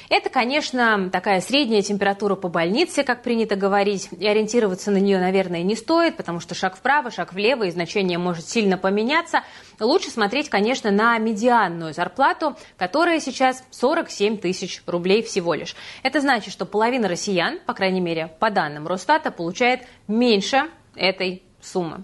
Это, 0.10 0.29
конечно, 0.29 1.10
такая 1.10 1.39
средняя 1.39 1.81
температура 1.81 2.36
по 2.36 2.50
больнице, 2.50 3.03
как 3.03 3.24
принято 3.24 3.55
говорить, 3.55 4.10
и 4.12 4.27
ориентироваться 4.27 4.91
на 4.91 4.98
нее, 4.98 5.20
наверное, 5.20 5.63
не 5.63 5.75
стоит, 5.75 6.17
потому 6.17 6.41
что 6.41 6.53
шаг 6.53 6.75
вправо, 6.75 7.12
шаг 7.12 7.34
влево, 7.34 7.63
и 7.63 7.72
значение 7.72 8.17
может 8.17 8.48
сильно 8.48 8.77
поменяться. 8.77 9.43
Лучше 9.79 10.10
смотреть, 10.10 10.50
конечно, 10.50 10.91
на 10.91 11.17
медианную 11.17 11.93
зарплату, 11.93 12.58
которая 12.77 13.22
сейчас 13.22 13.63
47 13.72 14.38
тысяч 14.38 14.84
рублей 14.86 15.24
всего 15.24 15.53
лишь. 15.53 15.75
Это 16.03 16.20
значит, 16.20 16.51
что 16.51 16.65
половина 16.65 17.08
россиян, 17.08 17.60
по 17.65 17.74
крайней 17.74 18.01
мере, 18.01 18.31
по 18.39 18.50
данным 18.50 18.88
Росстата, 18.88 19.31
получает 19.31 19.88
меньше 20.08 20.70
этой 20.96 21.43
суммы. 21.62 22.03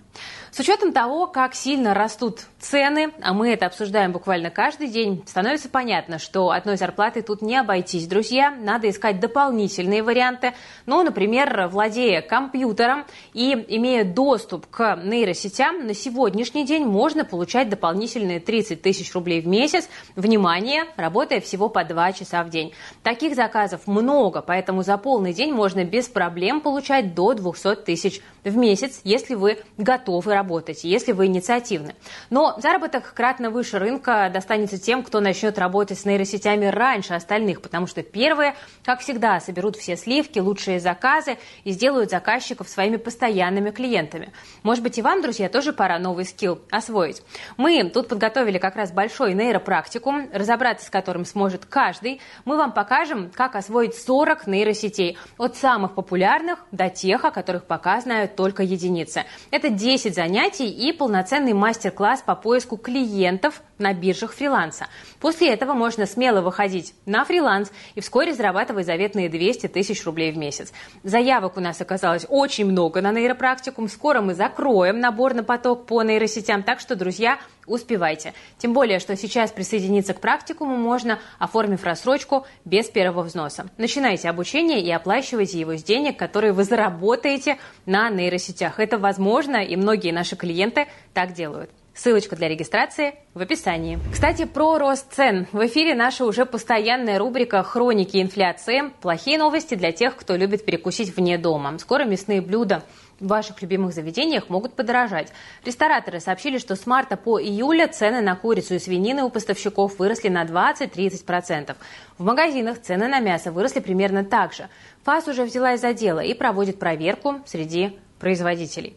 С 0.52 0.60
учетом 0.60 0.94
того, 0.94 1.28
как 1.28 1.54
сильно 1.54 1.94
растут 1.94 2.46
цены, 2.60 3.12
а 3.22 3.34
мы 3.34 3.52
это 3.52 3.66
обсуждаем 3.66 4.12
буквально 4.14 4.50
каждый 4.50 4.88
день, 4.88 5.24
становится 5.28 5.70
понятно, 5.70 6.20
что 6.20 6.52
одной 6.52 6.78
зарплатой 6.78 7.22
тут 7.22 7.42
не 7.42 7.58
обойтись. 7.58 8.08
Друзья, 8.08 8.52
надо 8.52 8.90
искать 8.90 9.20
дополнительные 9.20 10.04
варианты. 10.04 10.54
Ну, 10.86 11.04
например, 11.04 11.68
владея 11.68 12.22
компьютером 12.22 13.06
и 13.34 13.54
имея 13.70 14.06
доступ 14.06 14.68
к 14.68 14.96
нейросетям, 15.04 15.86
на 15.86 15.94
сегодняшний 15.94 16.66
день 16.66 16.86
можно 16.86 17.26
получать 17.26 17.70
дополнительные 17.70 18.40
30 18.40 18.82
тысяч 18.82 19.14
рублей 19.14 19.42
в 19.42 19.48
месяц. 19.48 19.90
Внимание, 20.16 20.86
работая 20.96 21.42
всего 21.42 21.68
по 21.68 21.84
2 21.84 22.14
часа 22.14 22.44
в 22.44 22.50
день. 22.50 22.74
Таких 23.04 23.36
заказов 23.36 23.86
много, 23.86 24.42
поэтому 24.42 24.82
за 24.82 24.98
полный 24.98 25.34
день 25.34 25.54
можно 25.54 25.84
без 25.84 26.08
проблем 26.08 26.62
получать 26.62 27.14
до 27.14 27.34
200 27.34 27.76
тысяч 27.84 28.22
в 28.44 28.56
месяц, 28.56 29.02
если 29.04 29.36
вы 29.36 29.60
готовы 29.78 30.37
работать 30.38 30.84
если 30.84 31.12
вы 31.12 31.26
инициативны. 31.26 31.96
Но 32.30 32.56
заработок 32.60 33.14
кратно 33.14 33.50
выше 33.50 33.80
рынка 33.80 34.30
достанется 34.34 34.78
тем, 34.78 35.04
кто 35.04 35.20
начнет 35.20 35.58
работать 35.58 36.00
с 36.00 36.06
нейросетями 36.06 36.66
раньше 36.66 37.14
остальных, 37.14 37.62
потому 37.62 37.88
что 37.88 38.04
первые, 38.04 38.56
как 38.84 39.00
всегда, 39.02 39.40
соберут 39.40 39.76
все 39.76 39.96
сливки, 39.98 40.40
лучшие 40.40 40.80
заказы 40.80 41.38
и 41.64 41.72
сделают 41.72 42.10
заказчиков 42.12 42.70
своими 42.70 42.98
постоянными 42.98 43.72
клиентами. 43.72 44.32
Может 44.64 44.84
быть, 44.84 44.98
и 44.98 45.02
вам, 45.02 45.22
друзья, 45.22 45.50
тоже 45.50 45.74
пора 45.74 46.00
новый 46.00 46.26
скилл 46.26 46.60
освоить. 46.72 47.22
Мы 47.58 47.90
тут 47.90 48.08
подготовили 48.08 48.58
как 48.58 48.76
раз 48.76 48.92
большой 48.92 49.34
нейропрактикум, 49.34 50.30
разобраться 50.32 50.86
с 50.86 50.90
которым 50.90 51.26
сможет 51.26 51.66
каждый. 51.66 52.22
Мы 52.46 52.58
вам 52.58 52.72
покажем, 52.72 53.32
как 53.34 53.56
освоить 53.56 53.96
40 53.96 54.48
нейросетей, 54.48 55.18
от 55.38 55.56
самых 55.56 55.96
популярных 55.96 56.60
до 56.72 56.90
тех, 56.90 57.26
о 57.26 57.32
которых 57.32 57.66
пока 57.66 58.00
знают 58.02 58.36
только 58.36 58.64
единицы. 58.64 59.26
Это 59.52 59.70
10 59.70 60.14
занятий 60.14 60.27
занятий 60.28 60.70
и 60.70 60.92
полноценный 60.92 61.54
мастер-класс 61.54 62.22
по 62.22 62.36
поиску 62.36 62.76
клиентов 62.76 63.62
на 63.78 63.94
биржах 63.94 64.34
фриланса. 64.34 64.88
После 65.22 65.48
этого 65.54 65.72
можно 65.72 66.06
смело 66.06 66.42
выходить 66.42 66.94
на 67.06 67.24
фриланс 67.24 67.72
и 67.96 68.02
вскоре 68.02 68.34
зарабатывать 68.34 68.86
заветные 68.86 69.30
200 69.30 69.68
тысяч 69.68 70.06
рублей 70.06 70.34
в 70.34 70.38
месяц. 70.38 70.74
Заявок 71.04 71.56
у 71.56 71.62
нас 71.62 71.80
оказалось 71.80 72.26
очень 72.28 72.66
много 72.66 73.02
на 73.02 73.14
нейропрактикум. 73.14 73.88
Скоро 73.88 74.20
мы 74.20 74.34
закроем 74.36 75.00
набор 75.00 75.34
на 75.34 75.46
поток 75.46 75.86
по 75.86 76.04
нейросетям, 76.04 76.62
так 76.62 76.82
что, 76.82 76.98
друзья, 76.98 77.40
успевайте. 77.68 78.34
Тем 78.58 78.74
более, 78.74 79.00
что 79.00 79.16
сейчас 79.16 79.52
присоединиться 79.52 80.14
к 80.14 80.22
практикуму 80.22 80.76
можно, 80.76 81.20
оформив 81.38 81.84
рассрочку 81.84 82.48
без 82.66 82.88
первого 82.88 83.24
взноса. 83.24 83.70
Начинайте 83.78 84.30
обучение 84.30 84.82
и 84.82 84.90
оплачивайте 84.92 85.60
его 85.60 85.76
с 85.76 85.84
денег, 85.84 86.18
которые 86.18 86.54
вы 86.54 86.64
заработаете 86.64 87.58
на 87.86 88.10
нейросетях. 88.10 88.80
Это 88.80 88.98
возможно, 88.98 89.58
и 89.58 89.76
многие 89.76 90.12
наши 90.12 90.36
клиенты 90.36 90.88
так 91.14 91.34
делают. 91.34 91.70
Ссылочка 91.98 92.36
для 92.36 92.48
регистрации 92.48 93.16
в 93.34 93.42
описании. 93.42 93.98
Кстати, 94.14 94.46
про 94.46 94.78
рост 94.78 95.12
цен. 95.16 95.48
В 95.52 95.66
эфире 95.66 95.96
наша 95.96 96.26
уже 96.26 96.46
постоянная 96.46 97.18
рубрика 97.18 97.64
«Хроники 97.64 98.22
инфляции». 98.22 98.92
Плохие 99.02 99.40
новости 99.40 99.74
для 99.74 99.92
тех, 99.92 100.16
кто 100.16 100.36
любит 100.36 100.64
перекусить 100.64 101.18
вне 101.18 101.40
дома. 101.40 101.76
Скоро 101.80 102.06
мясные 102.06 102.42
блюда 102.42 102.84
в 103.20 103.28
ваших 103.28 103.62
любимых 103.62 103.94
заведениях 103.94 104.50
могут 104.50 104.74
подорожать. 104.74 105.32
Рестораторы 105.66 106.20
сообщили, 106.20 106.58
что 106.58 106.76
с 106.76 106.86
марта 106.86 107.18
по 107.18 107.42
июля 107.42 107.88
цены 107.88 108.22
на 108.22 108.36
курицу 108.36 108.76
и 108.76 108.80
свинины 108.80 109.24
у 109.24 109.30
поставщиков 109.30 110.00
выросли 110.00 110.30
на 110.30 110.44
20-30%. 110.44 111.76
В 112.18 112.24
магазинах 112.24 112.82
цены 112.82 113.08
на 113.08 113.20
мясо 113.20 113.52
выросли 113.52 113.80
примерно 113.80 114.24
так 114.24 114.54
же. 114.54 114.70
ФАС 115.04 115.28
уже 115.28 115.44
взялась 115.44 115.82
за 115.82 115.94
дело 115.94 116.20
и 116.20 116.34
проводит 116.34 116.80
проверку 116.80 117.42
среди 117.46 117.98
производителей. 118.20 118.96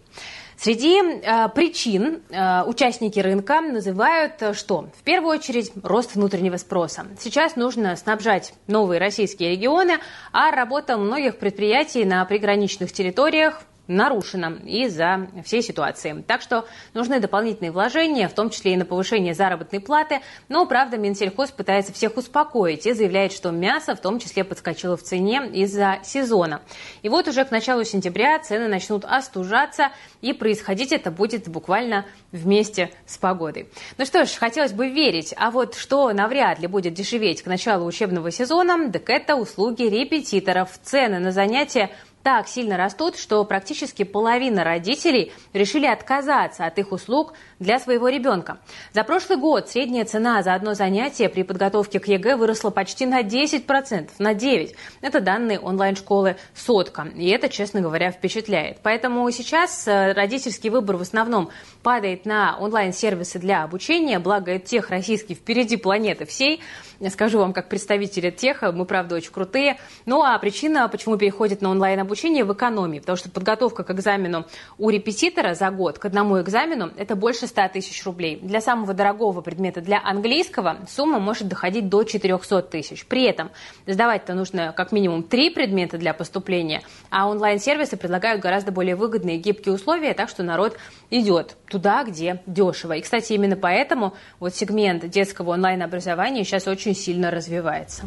Среди 0.60 1.00
э, 1.00 1.48
причин 1.54 2.20
э, 2.28 2.64
участники 2.64 3.18
рынка 3.18 3.62
называют 3.62 4.42
э, 4.42 4.52
что? 4.52 4.90
В 4.94 5.02
первую 5.04 5.38
очередь 5.38 5.72
рост 5.82 6.16
внутреннего 6.16 6.58
спроса. 6.58 7.06
Сейчас 7.18 7.56
нужно 7.56 7.96
снабжать 7.96 8.52
новые 8.66 9.00
российские 9.00 9.52
регионы, 9.52 10.00
а 10.32 10.50
работа 10.50 10.98
многих 10.98 11.38
предприятий 11.38 12.04
на 12.04 12.22
приграничных 12.26 12.92
территориях 12.92 13.62
нарушена 13.90 14.58
из-за 14.64 15.28
всей 15.44 15.62
ситуации. 15.62 16.24
Так 16.26 16.40
что 16.40 16.66
нужны 16.94 17.20
дополнительные 17.20 17.72
вложения, 17.72 18.28
в 18.28 18.32
том 18.32 18.50
числе 18.50 18.74
и 18.74 18.76
на 18.76 18.84
повышение 18.84 19.34
заработной 19.34 19.80
платы. 19.80 20.20
Но, 20.48 20.64
правда, 20.66 20.96
Минсельхоз 20.96 21.50
пытается 21.50 21.92
всех 21.92 22.16
успокоить 22.16 22.86
и 22.86 22.92
заявляет, 22.92 23.32
что 23.32 23.50
мясо 23.50 23.94
в 23.94 24.00
том 24.00 24.18
числе 24.18 24.44
подскочило 24.44 24.96
в 24.96 25.02
цене 25.02 25.50
из-за 25.52 25.98
сезона. 26.04 26.62
И 27.02 27.08
вот 27.08 27.28
уже 27.28 27.44
к 27.44 27.50
началу 27.50 27.84
сентября 27.84 28.38
цены 28.38 28.68
начнут 28.68 29.04
остужаться, 29.04 29.90
и 30.20 30.32
происходить 30.32 30.92
это 30.92 31.10
будет 31.10 31.48
буквально 31.48 32.06
вместе 32.32 32.90
с 33.06 33.18
погодой. 33.18 33.68
Ну 33.98 34.04
что 34.04 34.24
ж, 34.24 34.30
хотелось 34.30 34.72
бы 34.72 34.88
верить, 34.88 35.34
а 35.36 35.50
вот 35.50 35.74
что 35.74 36.12
навряд 36.12 36.60
ли 36.60 36.66
будет 36.66 36.94
дешеветь 36.94 37.42
к 37.42 37.46
началу 37.46 37.86
учебного 37.86 38.30
сезона, 38.30 38.90
так 38.90 39.10
это 39.10 39.34
услуги 39.34 39.82
репетиторов. 39.82 40.70
Цены 40.82 41.18
на 41.18 41.32
занятия 41.32 41.90
так 42.22 42.48
сильно 42.48 42.76
растут, 42.76 43.16
что 43.16 43.44
практически 43.44 44.02
половина 44.02 44.64
родителей 44.64 45.32
решили 45.52 45.86
отказаться 45.86 46.66
от 46.66 46.78
их 46.78 46.92
услуг 46.92 47.32
для 47.60 47.78
своего 47.78 48.08
ребенка. 48.08 48.58
За 48.92 49.04
прошлый 49.04 49.38
год 49.38 49.68
средняя 49.68 50.04
цена 50.04 50.42
за 50.42 50.54
одно 50.54 50.74
занятие 50.74 51.28
при 51.28 51.42
подготовке 51.42 52.00
к 52.00 52.08
ЕГЭ 52.08 52.36
выросла 52.36 52.70
почти 52.70 53.06
на 53.06 53.22
10%, 53.22 54.10
на 54.18 54.32
9%. 54.34 54.74
Это 55.02 55.20
данные 55.20 55.60
онлайн-школы 55.60 56.36
«Сотка». 56.54 57.08
И 57.14 57.28
это, 57.28 57.48
честно 57.48 57.82
говоря, 57.82 58.10
впечатляет. 58.10 58.78
Поэтому 58.82 59.30
сейчас 59.30 59.86
э, 59.86 60.12
родительский 60.12 60.70
выбор 60.70 60.96
в 60.96 61.02
основном 61.02 61.50
падает 61.82 62.24
на 62.24 62.56
онлайн-сервисы 62.58 63.38
для 63.38 63.62
обучения, 63.62 64.18
благо 64.18 64.58
тех 64.58 64.88
российский 64.90 65.34
впереди 65.34 65.76
планеты 65.76 66.24
всей. 66.24 66.62
Я 66.98 67.10
скажу 67.10 67.38
вам, 67.38 67.52
как 67.52 67.68
представители 67.68 68.30
теха, 68.30 68.72
мы, 68.72 68.84
правда, 68.84 69.16
очень 69.16 69.32
крутые. 69.32 69.78
Ну, 70.04 70.22
а 70.22 70.38
причина, 70.38 70.88
почему 70.88 71.16
переходит 71.16 71.62
на 71.62 71.70
онлайн-обучение 71.70 72.44
в 72.44 72.52
экономии, 72.52 73.00
потому 73.00 73.16
что 73.16 73.30
подготовка 73.30 73.84
к 73.84 73.90
экзамену 73.90 74.46
у 74.78 74.90
репетитора 74.90 75.54
за 75.54 75.70
год, 75.70 75.98
к 75.98 76.04
одному 76.04 76.40
экзамену, 76.40 76.90
это 76.96 77.16
больше 77.16 77.46
100 77.50 77.68
тысяч 77.74 78.04
рублей. 78.04 78.38
Для 78.40 78.60
самого 78.60 78.94
дорогого 78.94 79.40
предмета 79.42 79.80
для 79.80 80.00
английского 80.02 80.78
сумма 80.88 81.18
может 81.18 81.48
доходить 81.48 81.88
до 81.88 82.04
400 82.04 82.62
тысяч. 82.62 83.04
При 83.06 83.24
этом 83.24 83.50
сдавать-то 83.86 84.34
нужно 84.34 84.72
как 84.76 84.92
минимум 84.92 85.22
три 85.22 85.50
предмета 85.50 85.98
для 85.98 86.14
поступления, 86.14 86.82
а 87.10 87.28
онлайн-сервисы 87.28 87.96
предлагают 87.96 88.40
гораздо 88.40 88.72
более 88.72 88.96
выгодные 88.96 89.36
гибкие 89.36 89.74
условия, 89.74 90.14
так 90.14 90.28
что 90.28 90.42
народ 90.42 90.76
идет 91.10 91.56
туда, 91.68 92.04
где 92.04 92.42
дешево. 92.46 92.94
И, 92.94 93.00
кстати, 93.00 93.32
именно 93.32 93.56
поэтому 93.56 94.14
вот 94.38 94.54
сегмент 94.54 95.08
детского 95.08 95.50
онлайн-образования 95.50 96.44
сейчас 96.44 96.66
очень 96.66 96.94
сильно 96.94 97.30
развивается. 97.30 98.04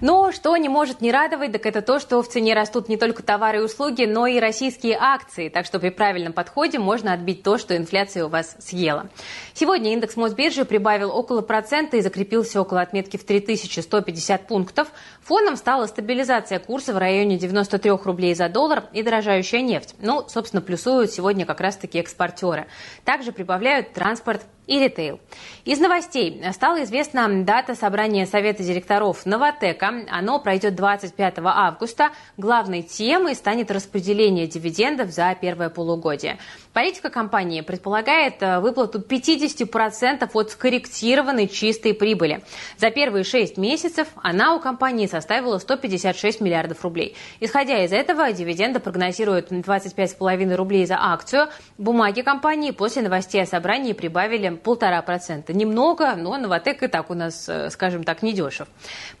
Но 0.00 0.32
что 0.32 0.56
не 0.56 0.68
может 0.68 1.00
не 1.00 1.12
радовать, 1.12 1.52
так 1.52 1.66
это 1.66 1.82
то, 1.82 1.98
что 1.98 2.22
в 2.22 2.28
цене 2.28 2.54
растут 2.54 2.88
не 2.88 2.96
только 2.96 3.22
товары 3.22 3.58
и 3.58 3.62
услуги, 3.62 4.04
но 4.04 4.26
и 4.26 4.38
российские 4.38 4.96
акции. 4.98 5.48
Так 5.48 5.66
что 5.66 5.78
при 5.78 5.90
правильном 5.90 6.32
подходе 6.32 6.78
можно 6.78 7.12
отбить 7.12 7.42
то, 7.42 7.58
что 7.58 7.76
инфляция 7.76 8.26
у 8.26 8.28
вас 8.28 8.56
съела. 8.84 9.08
Сегодня 9.54 9.92
индекс 9.92 10.16
Мосбиржи 10.16 10.64
прибавил 10.64 11.10
около 11.10 11.40
процента 11.40 11.96
и 11.96 12.00
закрепился 12.00 12.60
около 12.60 12.80
отметки 12.80 13.16
в 13.16 13.24
3150 13.24 14.46
пунктов. 14.46 14.88
Фоном 15.22 15.56
стала 15.56 15.86
стабилизация 15.86 16.58
курса 16.58 16.92
в 16.92 16.98
районе 16.98 17.38
93 17.38 17.90
рублей 17.90 18.34
за 18.34 18.48
доллар 18.48 18.84
и 18.92 19.02
дорожающая 19.02 19.60
нефть. 19.60 19.94
Ну, 20.00 20.24
собственно, 20.28 20.60
плюсуют 20.60 21.12
сегодня 21.12 21.46
как 21.46 21.60
раз-таки 21.60 21.98
экспортеры. 21.98 22.66
Также 23.04 23.32
прибавляют 23.32 23.92
транспорт 23.92 24.42
и 24.66 24.78
ритейл. 24.78 25.20
Из 25.64 25.78
новостей 25.78 26.42
стала 26.52 26.82
известна 26.84 27.44
дата 27.44 27.74
собрания 27.74 28.26
Совета 28.26 28.62
директоров 28.62 29.26
«Новотека». 29.26 30.04
Оно 30.10 30.38
пройдет 30.38 30.74
25 30.74 31.34
августа. 31.44 32.10
Главной 32.36 32.82
темой 32.82 33.34
станет 33.34 33.70
распределение 33.70 34.46
дивидендов 34.46 35.10
за 35.10 35.36
первое 35.40 35.68
полугодие. 35.70 36.38
Политика 36.72 37.08
компании 37.08 37.60
предполагает 37.60 38.42
э, 38.42 38.58
выплату 38.58 38.98
50% 38.98 40.28
от 40.32 40.50
скорректированной 40.50 41.46
чистой 41.46 41.94
прибыли. 41.94 42.42
За 42.78 42.90
первые 42.90 43.24
6 43.24 43.56
месяцев 43.58 44.08
она 44.22 44.54
у 44.56 44.60
компании 44.60 45.06
составила 45.06 45.58
156 45.58 46.40
миллиардов 46.40 46.82
рублей. 46.82 47.16
Исходя 47.40 47.84
из 47.84 47.92
этого, 47.92 48.32
дивиденды 48.32 48.80
прогнозируют 48.80 49.52
25,5 49.52 50.54
рублей 50.56 50.84
за 50.86 50.96
акцию. 50.98 51.48
Бумаги 51.78 52.22
компании 52.22 52.70
после 52.72 53.02
новостей 53.02 53.42
о 53.42 53.46
собрании 53.46 53.92
прибавили 53.92 54.53
полтора 54.54 55.02
процента. 55.02 55.52
Немного, 55.52 56.14
но 56.16 56.36
Новотек 56.36 56.82
и 56.82 56.88
так 56.88 57.10
у 57.10 57.14
нас, 57.14 57.48
э, 57.48 57.70
скажем 57.70 58.04
так, 58.04 58.22
недешев. 58.22 58.68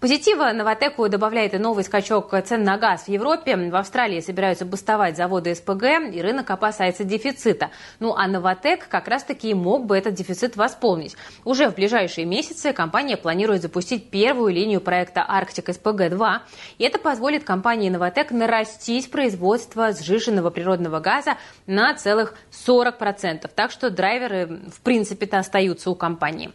Позитива 0.00 0.52
Новотеку 0.52 1.08
добавляет 1.08 1.54
и 1.54 1.58
новый 1.58 1.84
скачок 1.84 2.34
цен 2.44 2.64
на 2.64 2.78
газ 2.78 3.04
в 3.04 3.08
Европе. 3.08 3.56
В 3.56 3.76
Австралии 3.76 4.20
собираются 4.20 4.64
бастовать 4.64 5.16
заводы 5.16 5.54
СПГ, 5.54 6.12
и 6.12 6.20
рынок 6.20 6.50
опасается 6.50 7.04
дефицита. 7.04 7.70
Ну 8.00 8.14
а 8.14 8.26
Новотек 8.26 8.88
как 8.88 9.08
раз-таки 9.08 9.54
мог 9.54 9.86
бы 9.86 9.96
этот 9.96 10.14
дефицит 10.14 10.56
восполнить. 10.56 11.16
Уже 11.44 11.68
в 11.68 11.74
ближайшие 11.74 12.26
месяцы 12.26 12.72
компания 12.72 13.16
планирует 13.16 13.62
запустить 13.62 14.10
первую 14.10 14.52
линию 14.52 14.80
проекта 14.80 15.24
«Арктик 15.26 15.68
СПГ-2». 15.68 16.38
И 16.78 16.84
это 16.84 16.98
позволит 16.98 17.44
компании 17.44 17.90
Новотек 17.90 18.30
нарастить 18.30 19.10
производство 19.10 19.92
сжиженного 19.92 20.50
природного 20.50 21.00
газа 21.00 21.36
на 21.66 21.94
целых 21.94 22.34
40%. 22.66 23.50
Так 23.54 23.70
что 23.70 23.90
драйверы, 23.90 24.60
в 24.72 24.80
принципе, 24.80 25.23
принципе 25.24 25.36
остаются 25.36 25.90
у 25.90 25.94
компании. 25.94 26.50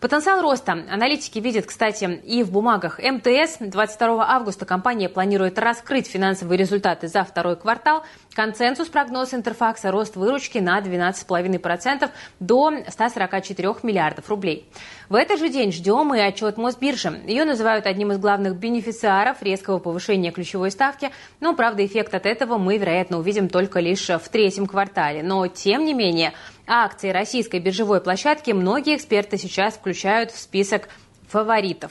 Потенциал 0.00 0.42
роста 0.42 0.72
аналитики 0.72 1.38
видят, 1.38 1.66
кстати, 1.66 2.20
и 2.24 2.42
в 2.42 2.50
бумагах 2.50 2.98
МТС. 2.98 3.58
22 3.60 4.24
августа 4.26 4.64
компания 4.64 5.08
планирует 5.08 5.58
раскрыть 5.58 6.06
финансовые 6.06 6.58
результаты 6.58 7.08
за 7.08 7.24
второй 7.24 7.56
квартал. 7.56 8.02
Консенсус 8.34 8.88
прогноз 8.88 9.32
Интерфакса– 9.34 9.90
рост 9.92 10.16
выручки 10.16 10.58
на 10.58 10.80
12,5% 10.80 12.10
до 12.40 12.72
144 12.88 13.74
миллиардов 13.82 14.28
рублей. 14.28 14.68
В 15.08 15.14
этот 15.14 15.38
же 15.38 15.48
день 15.48 15.70
ждем 15.70 16.14
и 16.14 16.20
отчет 16.20 16.56
Мосбиржи. 16.56 17.20
Ее 17.26 17.44
называют 17.44 17.86
одним 17.86 18.12
из 18.12 18.18
главных 18.18 18.56
бенефициаров 18.56 19.42
резкого 19.42 19.78
повышения 19.78 20.30
ключевой 20.30 20.70
ставки. 20.70 21.10
Но, 21.40 21.54
правда, 21.54 21.84
эффект 21.84 22.14
от 22.14 22.26
этого 22.26 22.58
мы, 22.58 22.78
вероятно, 22.78 23.18
увидим 23.18 23.48
только 23.48 23.80
лишь 23.80 24.08
в 24.08 24.28
третьем 24.30 24.66
квартале. 24.66 25.22
Но, 25.22 25.46
тем 25.46 25.84
не 25.84 25.94
менее, 25.94 26.32
акции 26.66 27.10
российской 27.10 27.60
биржевой 27.60 28.00
площадки 28.00 28.50
многие 28.52 28.96
эксперты 28.96 29.38
сейчас 29.38 29.74
включают 29.74 30.30
в 30.30 30.38
список 30.38 30.88
фаворитов. 31.34 31.90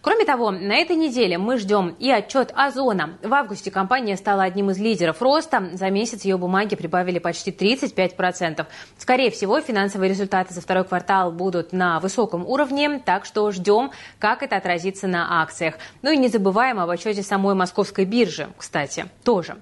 Кроме 0.00 0.24
того, 0.24 0.50
на 0.50 0.74
этой 0.76 0.96
неделе 0.96 1.36
мы 1.36 1.58
ждем 1.58 1.94
и 1.98 2.10
отчет 2.10 2.52
Озона. 2.54 3.18
В 3.22 3.34
августе 3.34 3.70
компания 3.70 4.16
стала 4.16 4.44
одним 4.44 4.70
из 4.70 4.78
лидеров 4.78 5.20
роста. 5.20 5.68
За 5.74 5.90
месяц 5.90 6.24
ее 6.24 6.38
бумаги 6.38 6.74
прибавили 6.74 7.18
почти 7.18 7.50
35%. 7.50 8.66
Скорее 8.96 9.30
всего, 9.30 9.60
финансовые 9.60 10.08
результаты 10.08 10.54
за 10.54 10.62
второй 10.62 10.84
квартал 10.84 11.32
будут 11.32 11.72
на 11.72 12.00
высоком 12.00 12.46
уровне, 12.46 12.98
так 13.04 13.26
что 13.26 13.50
ждем, 13.50 13.90
как 14.18 14.42
это 14.42 14.56
отразится 14.56 15.06
на 15.06 15.42
акциях. 15.42 15.74
Ну 16.00 16.10
и 16.10 16.16
не 16.16 16.28
забываем 16.28 16.80
об 16.80 16.88
отчете 16.88 17.22
самой 17.22 17.54
московской 17.54 18.06
биржи, 18.06 18.48
кстати, 18.56 19.06
тоже. 19.22 19.58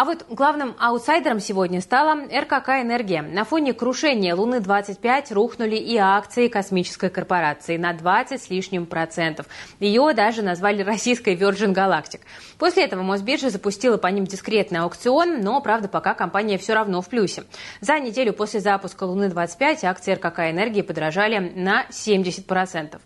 А 0.00 0.06
вот 0.06 0.24
главным 0.30 0.76
аутсайдером 0.78 1.40
сегодня 1.40 1.82
стала 1.82 2.14
РКК 2.14 2.70
«Энергия». 2.80 3.20
На 3.20 3.44
фоне 3.44 3.74
крушения 3.74 4.34
Луны-25 4.34 5.34
рухнули 5.34 5.76
и 5.76 5.98
акции 5.98 6.48
космической 6.48 7.10
корпорации 7.10 7.76
на 7.76 7.92
20 7.92 8.42
с 8.42 8.48
лишним 8.48 8.86
процентов. 8.86 9.44
Ее 9.78 10.14
даже 10.14 10.40
назвали 10.40 10.82
российской 10.82 11.36
Virgin 11.36 11.74
Galactic. 11.74 12.20
После 12.58 12.84
этого 12.84 13.02
Мосбиржа 13.02 13.50
запустила 13.50 13.98
по 13.98 14.06
ним 14.06 14.24
дискретный 14.24 14.78
аукцион, 14.78 15.42
но, 15.42 15.60
правда, 15.60 15.88
пока 15.88 16.14
компания 16.14 16.56
все 16.56 16.72
равно 16.72 17.02
в 17.02 17.10
плюсе. 17.10 17.44
За 17.82 17.98
неделю 17.98 18.32
после 18.32 18.60
запуска 18.60 19.04
Луны-25 19.04 19.84
акции 19.84 20.14
РКК 20.14 20.38
«Энергии» 20.50 20.80
подорожали 20.80 21.52
на 21.54 21.84
70%. 21.90 22.98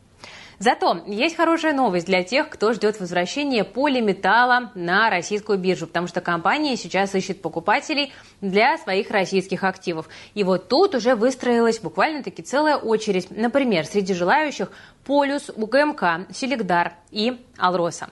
Зато 0.59 1.03
есть 1.07 1.37
хорошая 1.37 1.75
новость 1.75 2.07
для 2.07 2.23
тех, 2.23 2.49
кто 2.49 2.73
ждет 2.73 3.01
возвращения 3.01 3.64
полиметалла 3.64 4.71
на 4.75 5.11
российскую 5.11 5.59
биржу, 5.59 5.87
потому 5.87 6.07
что 6.07 6.21
компания 6.21 6.77
сейчас 6.77 7.14
ищет 7.14 7.43
покупателей 7.43 8.12
для 8.40 8.79
своих 8.79 9.11
российских 9.11 9.64
активов. 9.64 10.09
И 10.35 10.45
вот 10.45 10.69
тут 10.69 10.95
уже 10.95 11.14
выстроилась 11.14 11.79
буквально-таки 11.79 12.43
целая 12.43 12.77
очередь. 12.77 13.29
Например, 13.31 13.85
среди 13.85 14.14
желающих 14.14 14.71
Полюс, 15.05 15.51
УГМК, 15.55 16.33
Селегдар 16.33 16.95
и 17.11 17.40
Алроса. 17.57 18.09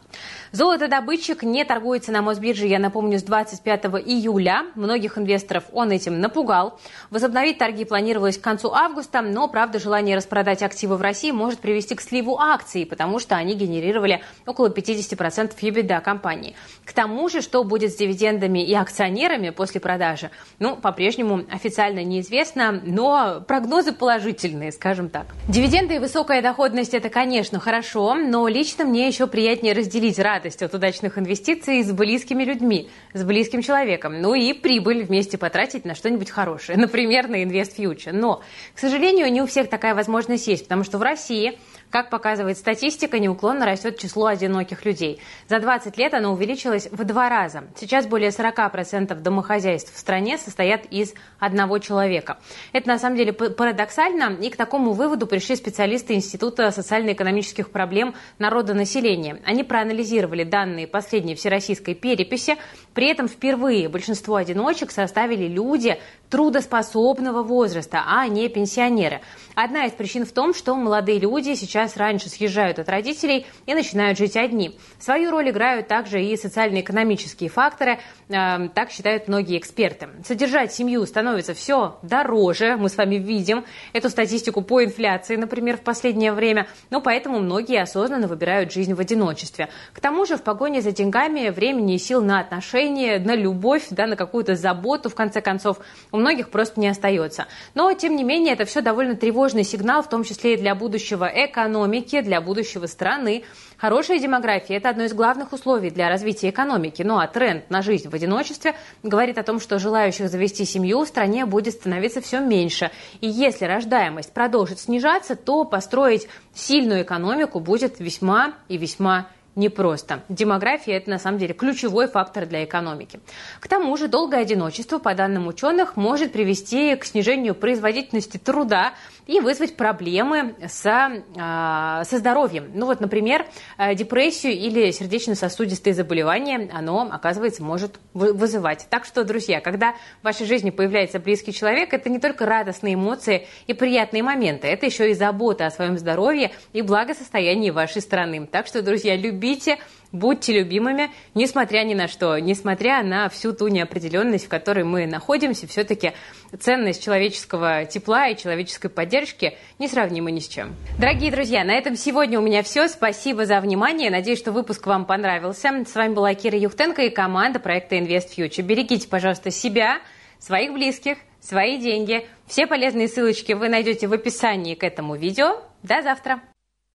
Золотодобытчик 0.53 1.43
не 1.43 1.65
торгуется 1.65 2.13
на 2.13 2.23
Мосбирже, 2.23 2.67
я 2.67 2.79
напомню, 2.79 3.19
с 3.19 3.23
25 3.23 3.87
июля. 4.07 4.67
Многих 4.77 5.19
инвесторов 5.19 5.65
он 5.73 5.91
этим 5.91 6.21
напугал. 6.21 6.79
Возобновить 7.11 7.59
торги 7.59 7.85
планировалось 7.85 8.39
к 8.39 8.43
концу 8.43 8.73
августа, 8.73 9.23
но, 9.23 9.49
правда, 9.49 9.81
желание 9.81 10.17
распродать 10.17 10.63
активы 10.63 10.97
в 10.97 11.03
России 11.03 11.33
может 11.33 11.59
привести 11.59 11.97
к 11.97 12.01
сливу 12.01 12.39
акций, 12.39 12.87
потому 12.87 13.19
что 13.19 13.35
они 13.35 13.55
генерировали 13.55 14.23
около 14.47 14.69
50% 14.69 15.55
EBITDA 15.59 16.01
компании. 16.03 16.55
К 16.85 16.93
тому 16.93 17.29
же, 17.29 17.41
что 17.41 17.65
будет 17.65 17.93
с 17.93 17.97
дивидендами 17.97 18.65
и 18.65 18.75
акционерами 18.75 19.51
после 19.51 19.81
продажи, 19.81 20.31
ну, 20.61 20.77
по-прежнему 20.77 21.45
официально 21.51 22.05
неизвестно, 22.05 22.81
но 22.85 23.43
прогнозы 23.49 23.93
положительные, 23.93 24.71
скажем 24.71 25.09
так. 25.09 25.27
Дивиденды 25.49 25.97
и 25.97 25.99
высокая 25.99 26.43
доходность– 26.43 26.82
это, 26.91 27.09
конечно, 27.09 27.61
хорошо, 27.61 28.15
но 28.15 28.47
лично 28.49 28.85
мне 28.85 29.07
еще 29.07 29.27
приятнее 29.27 29.73
разделить 29.73 30.19
радость 30.19 30.63
от 30.63 30.75
удачных 30.75 31.19
инвестиций 31.19 31.83
с 31.83 31.93
близкими 31.93 32.45
людьми, 32.45 32.91
с 33.15 33.25
близким 33.25 33.63
человеком. 33.63 34.21
Ну 34.21 34.35
и 34.35 34.53
прибыль 34.53 35.05
вместе 35.05 35.39
потратить 35.39 35.85
на 35.85 35.95
что-нибудь 35.95 36.31
хорошее, 36.31 36.79
например, 36.79 37.29
на 37.29 37.43
InvestFuture. 37.43 38.13
Но, 38.13 38.43
к 38.75 38.79
сожалению, 38.79 39.33
не 39.33 39.41
у 39.41 39.47
всех 39.47 39.69
такая 39.69 39.95
возможность 39.95 40.47
есть, 40.47 40.65
потому 40.65 40.85
что 40.85 40.99
в 40.99 41.03
России 41.03 41.59
как 41.93 42.09
показывает 42.09 42.57
статистика, 42.57 43.19
неуклонно 43.19 43.67
растет 43.67 43.99
число 43.99 44.27
одиноких 44.27 44.87
людей. 44.87 45.21
За 45.47 45.61
20 45.61 45.97
лет 45.99 46.15
оно 46.15 46.33
увеличилось 46.33 46.89
в 46.91 47.05
два 47.05 47.29
раза. 47.29 47.65
Сейчас 47.79 48.07
более 48.07 48.31
40% 48.31 49.15
домохозяйств 49.15 49.95
в 49.95 49.99
стране 49.99 50.39
состоят 50.39 50.87
из 50.87 51.13
одного 51.39 51.79
человека. 51.79 52.39
Это 52.73 52.89
на 52.89 52.99
самом 52.99 53.19
деле 53.19 53.35
парадоксально, 53.35 54.39
и 54.41 54.49
к 54.49 54.57
такому 54.57 54.93
выводу 54.93 55.27
пришли 55.27 55.55
специалисты 55.55 56.15
Института 56.15 56.71
социально-экономических 56.71 57.71
проблем 57.71 58.15
народонаселения. 58.39 59.39
Они 59.45 59.63
проанализировали 59.63 60.45
данные 60.45 60.87
последней 60.87 61.35
всероссийской 61.35 61.95
переписи. 61.95 62.57
При 62.95 63.09
этом 63.09 63.29
впервые 63.29 63.91
большинство 63.91 64.37
одиночек 64.37 64.91
составили 64.91 65.47
люди 65.47 65.99
трудоспособного 66.33 67.43
возраста, 67.43 68.05
а 68.07 68.27
не 68.27 68.49
пенсионеры. 68.49 69.21
Одна 69.55 69.85
из 69.85 69.93
причин 69.93 70.25
в 70.25 70.33
том, 70.33 70.55
что 70.55 70.75
молодые 70.75 71.19
люди 71.19 71.55
сейчас 71.55 71.99
раньше 71.99 72.31
съезжают 72.31 72.79
от 72.79 72.89
родителей 72.89 73.45
и 73.67 73.75
начинают 73.75 74.17
жить 74.17 74.35
одни. 74.35 74.79
Свою 74.99 75.31
роль 75.31 75.51
играют 75.51 75.89
также 75.89 76.25
и 76.25 76.35
социально-экономические 76.39 77.51
факторы, 77.51 77.99
э, 78.31 78.69
так 78.75 78.91
считают 78.91 79.29
многие 79.29 79.59
эксперты. 79.59 80.09
Содержать 80.27 80.73
семью 80.73 81.05
становится 81.05 81.53
все 81.53 81.99
дороже, 82.01 82.79
мы 82.79 82.89
с 82.89 82.97
вами 82.97 83.17
видим 83.17 83.67
эту 83.93 84.09
статистику 84.09 84.63
по 84.63 84.83
инфляции, 84.83 85.37
например, 85.37 85.77
в 85.77 85.83
последнее 85.83 86.33
время, 86.33 86.67
но 86.89 87.03
поэтому 87.03 87.41
многие 87.41 87.83
осознанно 87.83 88.27
выбирают 88.27 88.73
жизнь 88.73 88.95
в 88.95 89.01
одиночестве. 89.01 89.69
К 89.93 90.01
тому 90.01 90.25
же 90.25 90.39
в 90.39 90.43
погоне 90.43 90.81
за 90.81 90.93
деньгами 90.93 91.51
времени 91.51 91.97
и 91.97 91.99
сил 91.99 92.25
на 92.25 92.41
отношения, 92.41 93.19
на 93.19 93.35
любовь, 93.35 93.89
да, 93.91 94.07
на 94.07 94.17
какую-то 94.17 94.55
заботу, 94.55 95.11
в 95.11 95.15
конце 95.15 95.43
концов, 95.43 95.77
у 96.11 96.22
многих 96.23 96.51
просто 96.51 96.81
не 96.81 96.89
остается. 96.89 97.47
Но, 97.75 97.93
тем 97.93 98.17
не 98.17 98.25
менее, 98.25 98.55
это 98.55 98.65
все 98.65 98.81
довольно 98.81 99.17
тревожный 99.17 99.65
сигнал, 99.65 100.03
в 100.03 100.09
том 100.09 100.25
числе 100.25 100.55
и 100.55 100.57
для 100.57 100.75
будущего 100.75 101.31
экономики, 101.33 102.21
для 102.21 102.41
будущего 102.41 102.87
страны. 102.87 103.45
Хорошая 103.77 104.21
демография– 104.21 104.77
это 104.79 104.89
одно 104.89 105.05
из 105.05 105.13
главных 105.13 105.53
условий 105.53 105.91
для 105.91 106.09
развития 106.09 106.51
экономики. 106.51 107.03
Ну 107.03 107.19
а 107.19 107.27
тренд 107.27 107.69
на 107.69 107.83
жизнь 107.83 108.09
в 108.09 108.15
одиночестве 108.15 108.75
говорит 109.03 109.39
о 109.39 109.43
том, 109.43 109.59
что 109.59 109.79
желающих 109.79 110.29
завести 110.29 110.65
семью 110.65 111.05
в 111.05 111.09
стране 111.09 111.45
будет 111.45 111.75
становиться 111.75 112.21
все 112.21 112.39
меньше. 112.41 112.91
И 113.21 113.27
если 113.27 113.65
рождаемость 113.65 114.33
продолжит 114.33 114.79
снижаться, 114.79 115.35
то 115.35 115.65
построить 115.65 116.29
сильную 116.55 117.03
экономику 117.03 117.59
будет 117.59 117.99
весьма 117.99 118.55
и 118.69 118.79
весьма 118.79 119.27
непросто. 119.55 120.23
Демография– 120.29 120.97
это 120.97 121.11
на 121.11 121.19
самом 121.19 121.39
деле 121.39 121.55
ключевой 121.55 122.09
фактор 122.09 122.47
для 122.47 122.65
экономики. 122.65 123.21
К 123.61 123.69
тому 123.69 123.97
же 123.97 124.09
долгое 124.09 124.41
одиночество, 124.41 124.99
по 124.99 125.15
данным 125.15 125.47
ученых, 125.47 125.97
может 125.97 126.33
привести 126.33 126.97
к 126.97 127.05
снижению 127.05 127.55
производительности 127.55 128.39
труда 128.39 128.95
и 129.27 129.41
вызвать 129.41 129.77
проблемы 129.77 130.55
со, 130.69 131.23
а, 131.39 132.05
со 132.05 132.19
здоровьем. 132.19 132.71
Ну 132.75 132.87
вот, 132.87 133.01
например, 133.01 133.47
э, 133.79 133.95
депрессию 133.95 134.53
или 134.55 134.91
сердечно-сосудистые 134.91 135.95
заболевания 135.95 136.69
оно, 136.73 137.09
оказывается, 137.11 137.63
может 137.63 138.01
вызывать. 138.15 138.87
Так 138.91 139.05
что, 139.05 139.25
друзья, 139.25 139.61
когда 139.61 139.93
в 140.21 140.25
вашей 140.25 140.47
жизни 140.47 140.71
появляется 140.71 141.19
близкий 141.19 141.53
человек, 141.53 141.93
это 141.93 142.09
не 142.09 142.19
только 142.19 142.47
радостные 142.47 142.95
эмоции 142.95 143.47
и 143.67 143.75
приятные 143.75 144.23
моменты, 144.23 144.67
это 144.67 144.87
еще 144.87 145.11
и 145.11 145.15
забота 145.15 145.67
о 145.67 145.71
своем 145.71 145.99
здоровье 145.99 146.53
и 146.73 146.83
благосостоянии 146.83 147.71
вашей 147.71 148.03
страны. 148.03 148.47
Так 148.51 148.67
что, 148.67 148.83
друзья, 148.83 149.17
любите 149.43 149.79
Будьте 150.13 150.53
любимыми, 150.53 151.11
несмотря 151.35 151.85
ни 151.85 151.95
на 151.95 152.07
что, 152.07 152.39
несмотря 152.39 153.03
на 153.03 153.31
всю 153.31 153.55
ту 153.55 153.69
неопределенность, 153.69 154.45
в 154.45 154.49
которой 154.51 154.85
мы 154.85 155.07
находимся, 155.07 155.67
все-таки 155.67 156.13
ценность 156.61 157.03
человеческого 157.03 157.87
тепла 157.87 158.29
и 158.29 158.37
человеческой 158.37 158.91
поддержки 158.91 159.57
несравнима 159.79 160.31
ни 160.31 160.41
с 160.41 160.49
чем. 160.49 160.77
Дорогие 160.99 161.33
друзья, 161.33 161.65
на 161.65 161.73
этом 161.73 161.97
сегодня 161.97 162.39
у 162.39 162.43
меня 162.43 162.63
все. 162.63 162.89
Спасибо 162.89 163.47
за 163.47 163.59
внимание. 163.61 164.11
Надеюсь, 164.11 164.39
что 164.39 164.53
выпуск 164.53 164.87
вам 164.87 165.07
понравился. 165.07 165.83
С 165.87 165.95
вами 165.95 166.13
была 166.13 166.35
Кира 166.35 166.59
Юхтенко 166.59 167.01
и 167.01 167.09
команда 167.09 167.59
проекта 167.59 167.97
Invest 167.97 168.37
Future. 168.37 168.61
Берегите, 168.61 169.09
пожалуйста, 169.09 169.51
себя, 169.51 169.97
своих 170.39 170.75
близких, 170.75 171.17
свои 171.41 171.79
деньги. 171.79 172.27
Все 172.47 172.67
полезные 172.67 173.09
ссылочки 173.09 173.53
вы 173.53 173.71
найдете 173.71 174.09
в 174.09 174.13
описании 174.13 174.75
к 174.75 174.85
этому 174.85 175.17
видео. 175.17 175.63
До 175.83 176.03
завтра! 176.03 176.43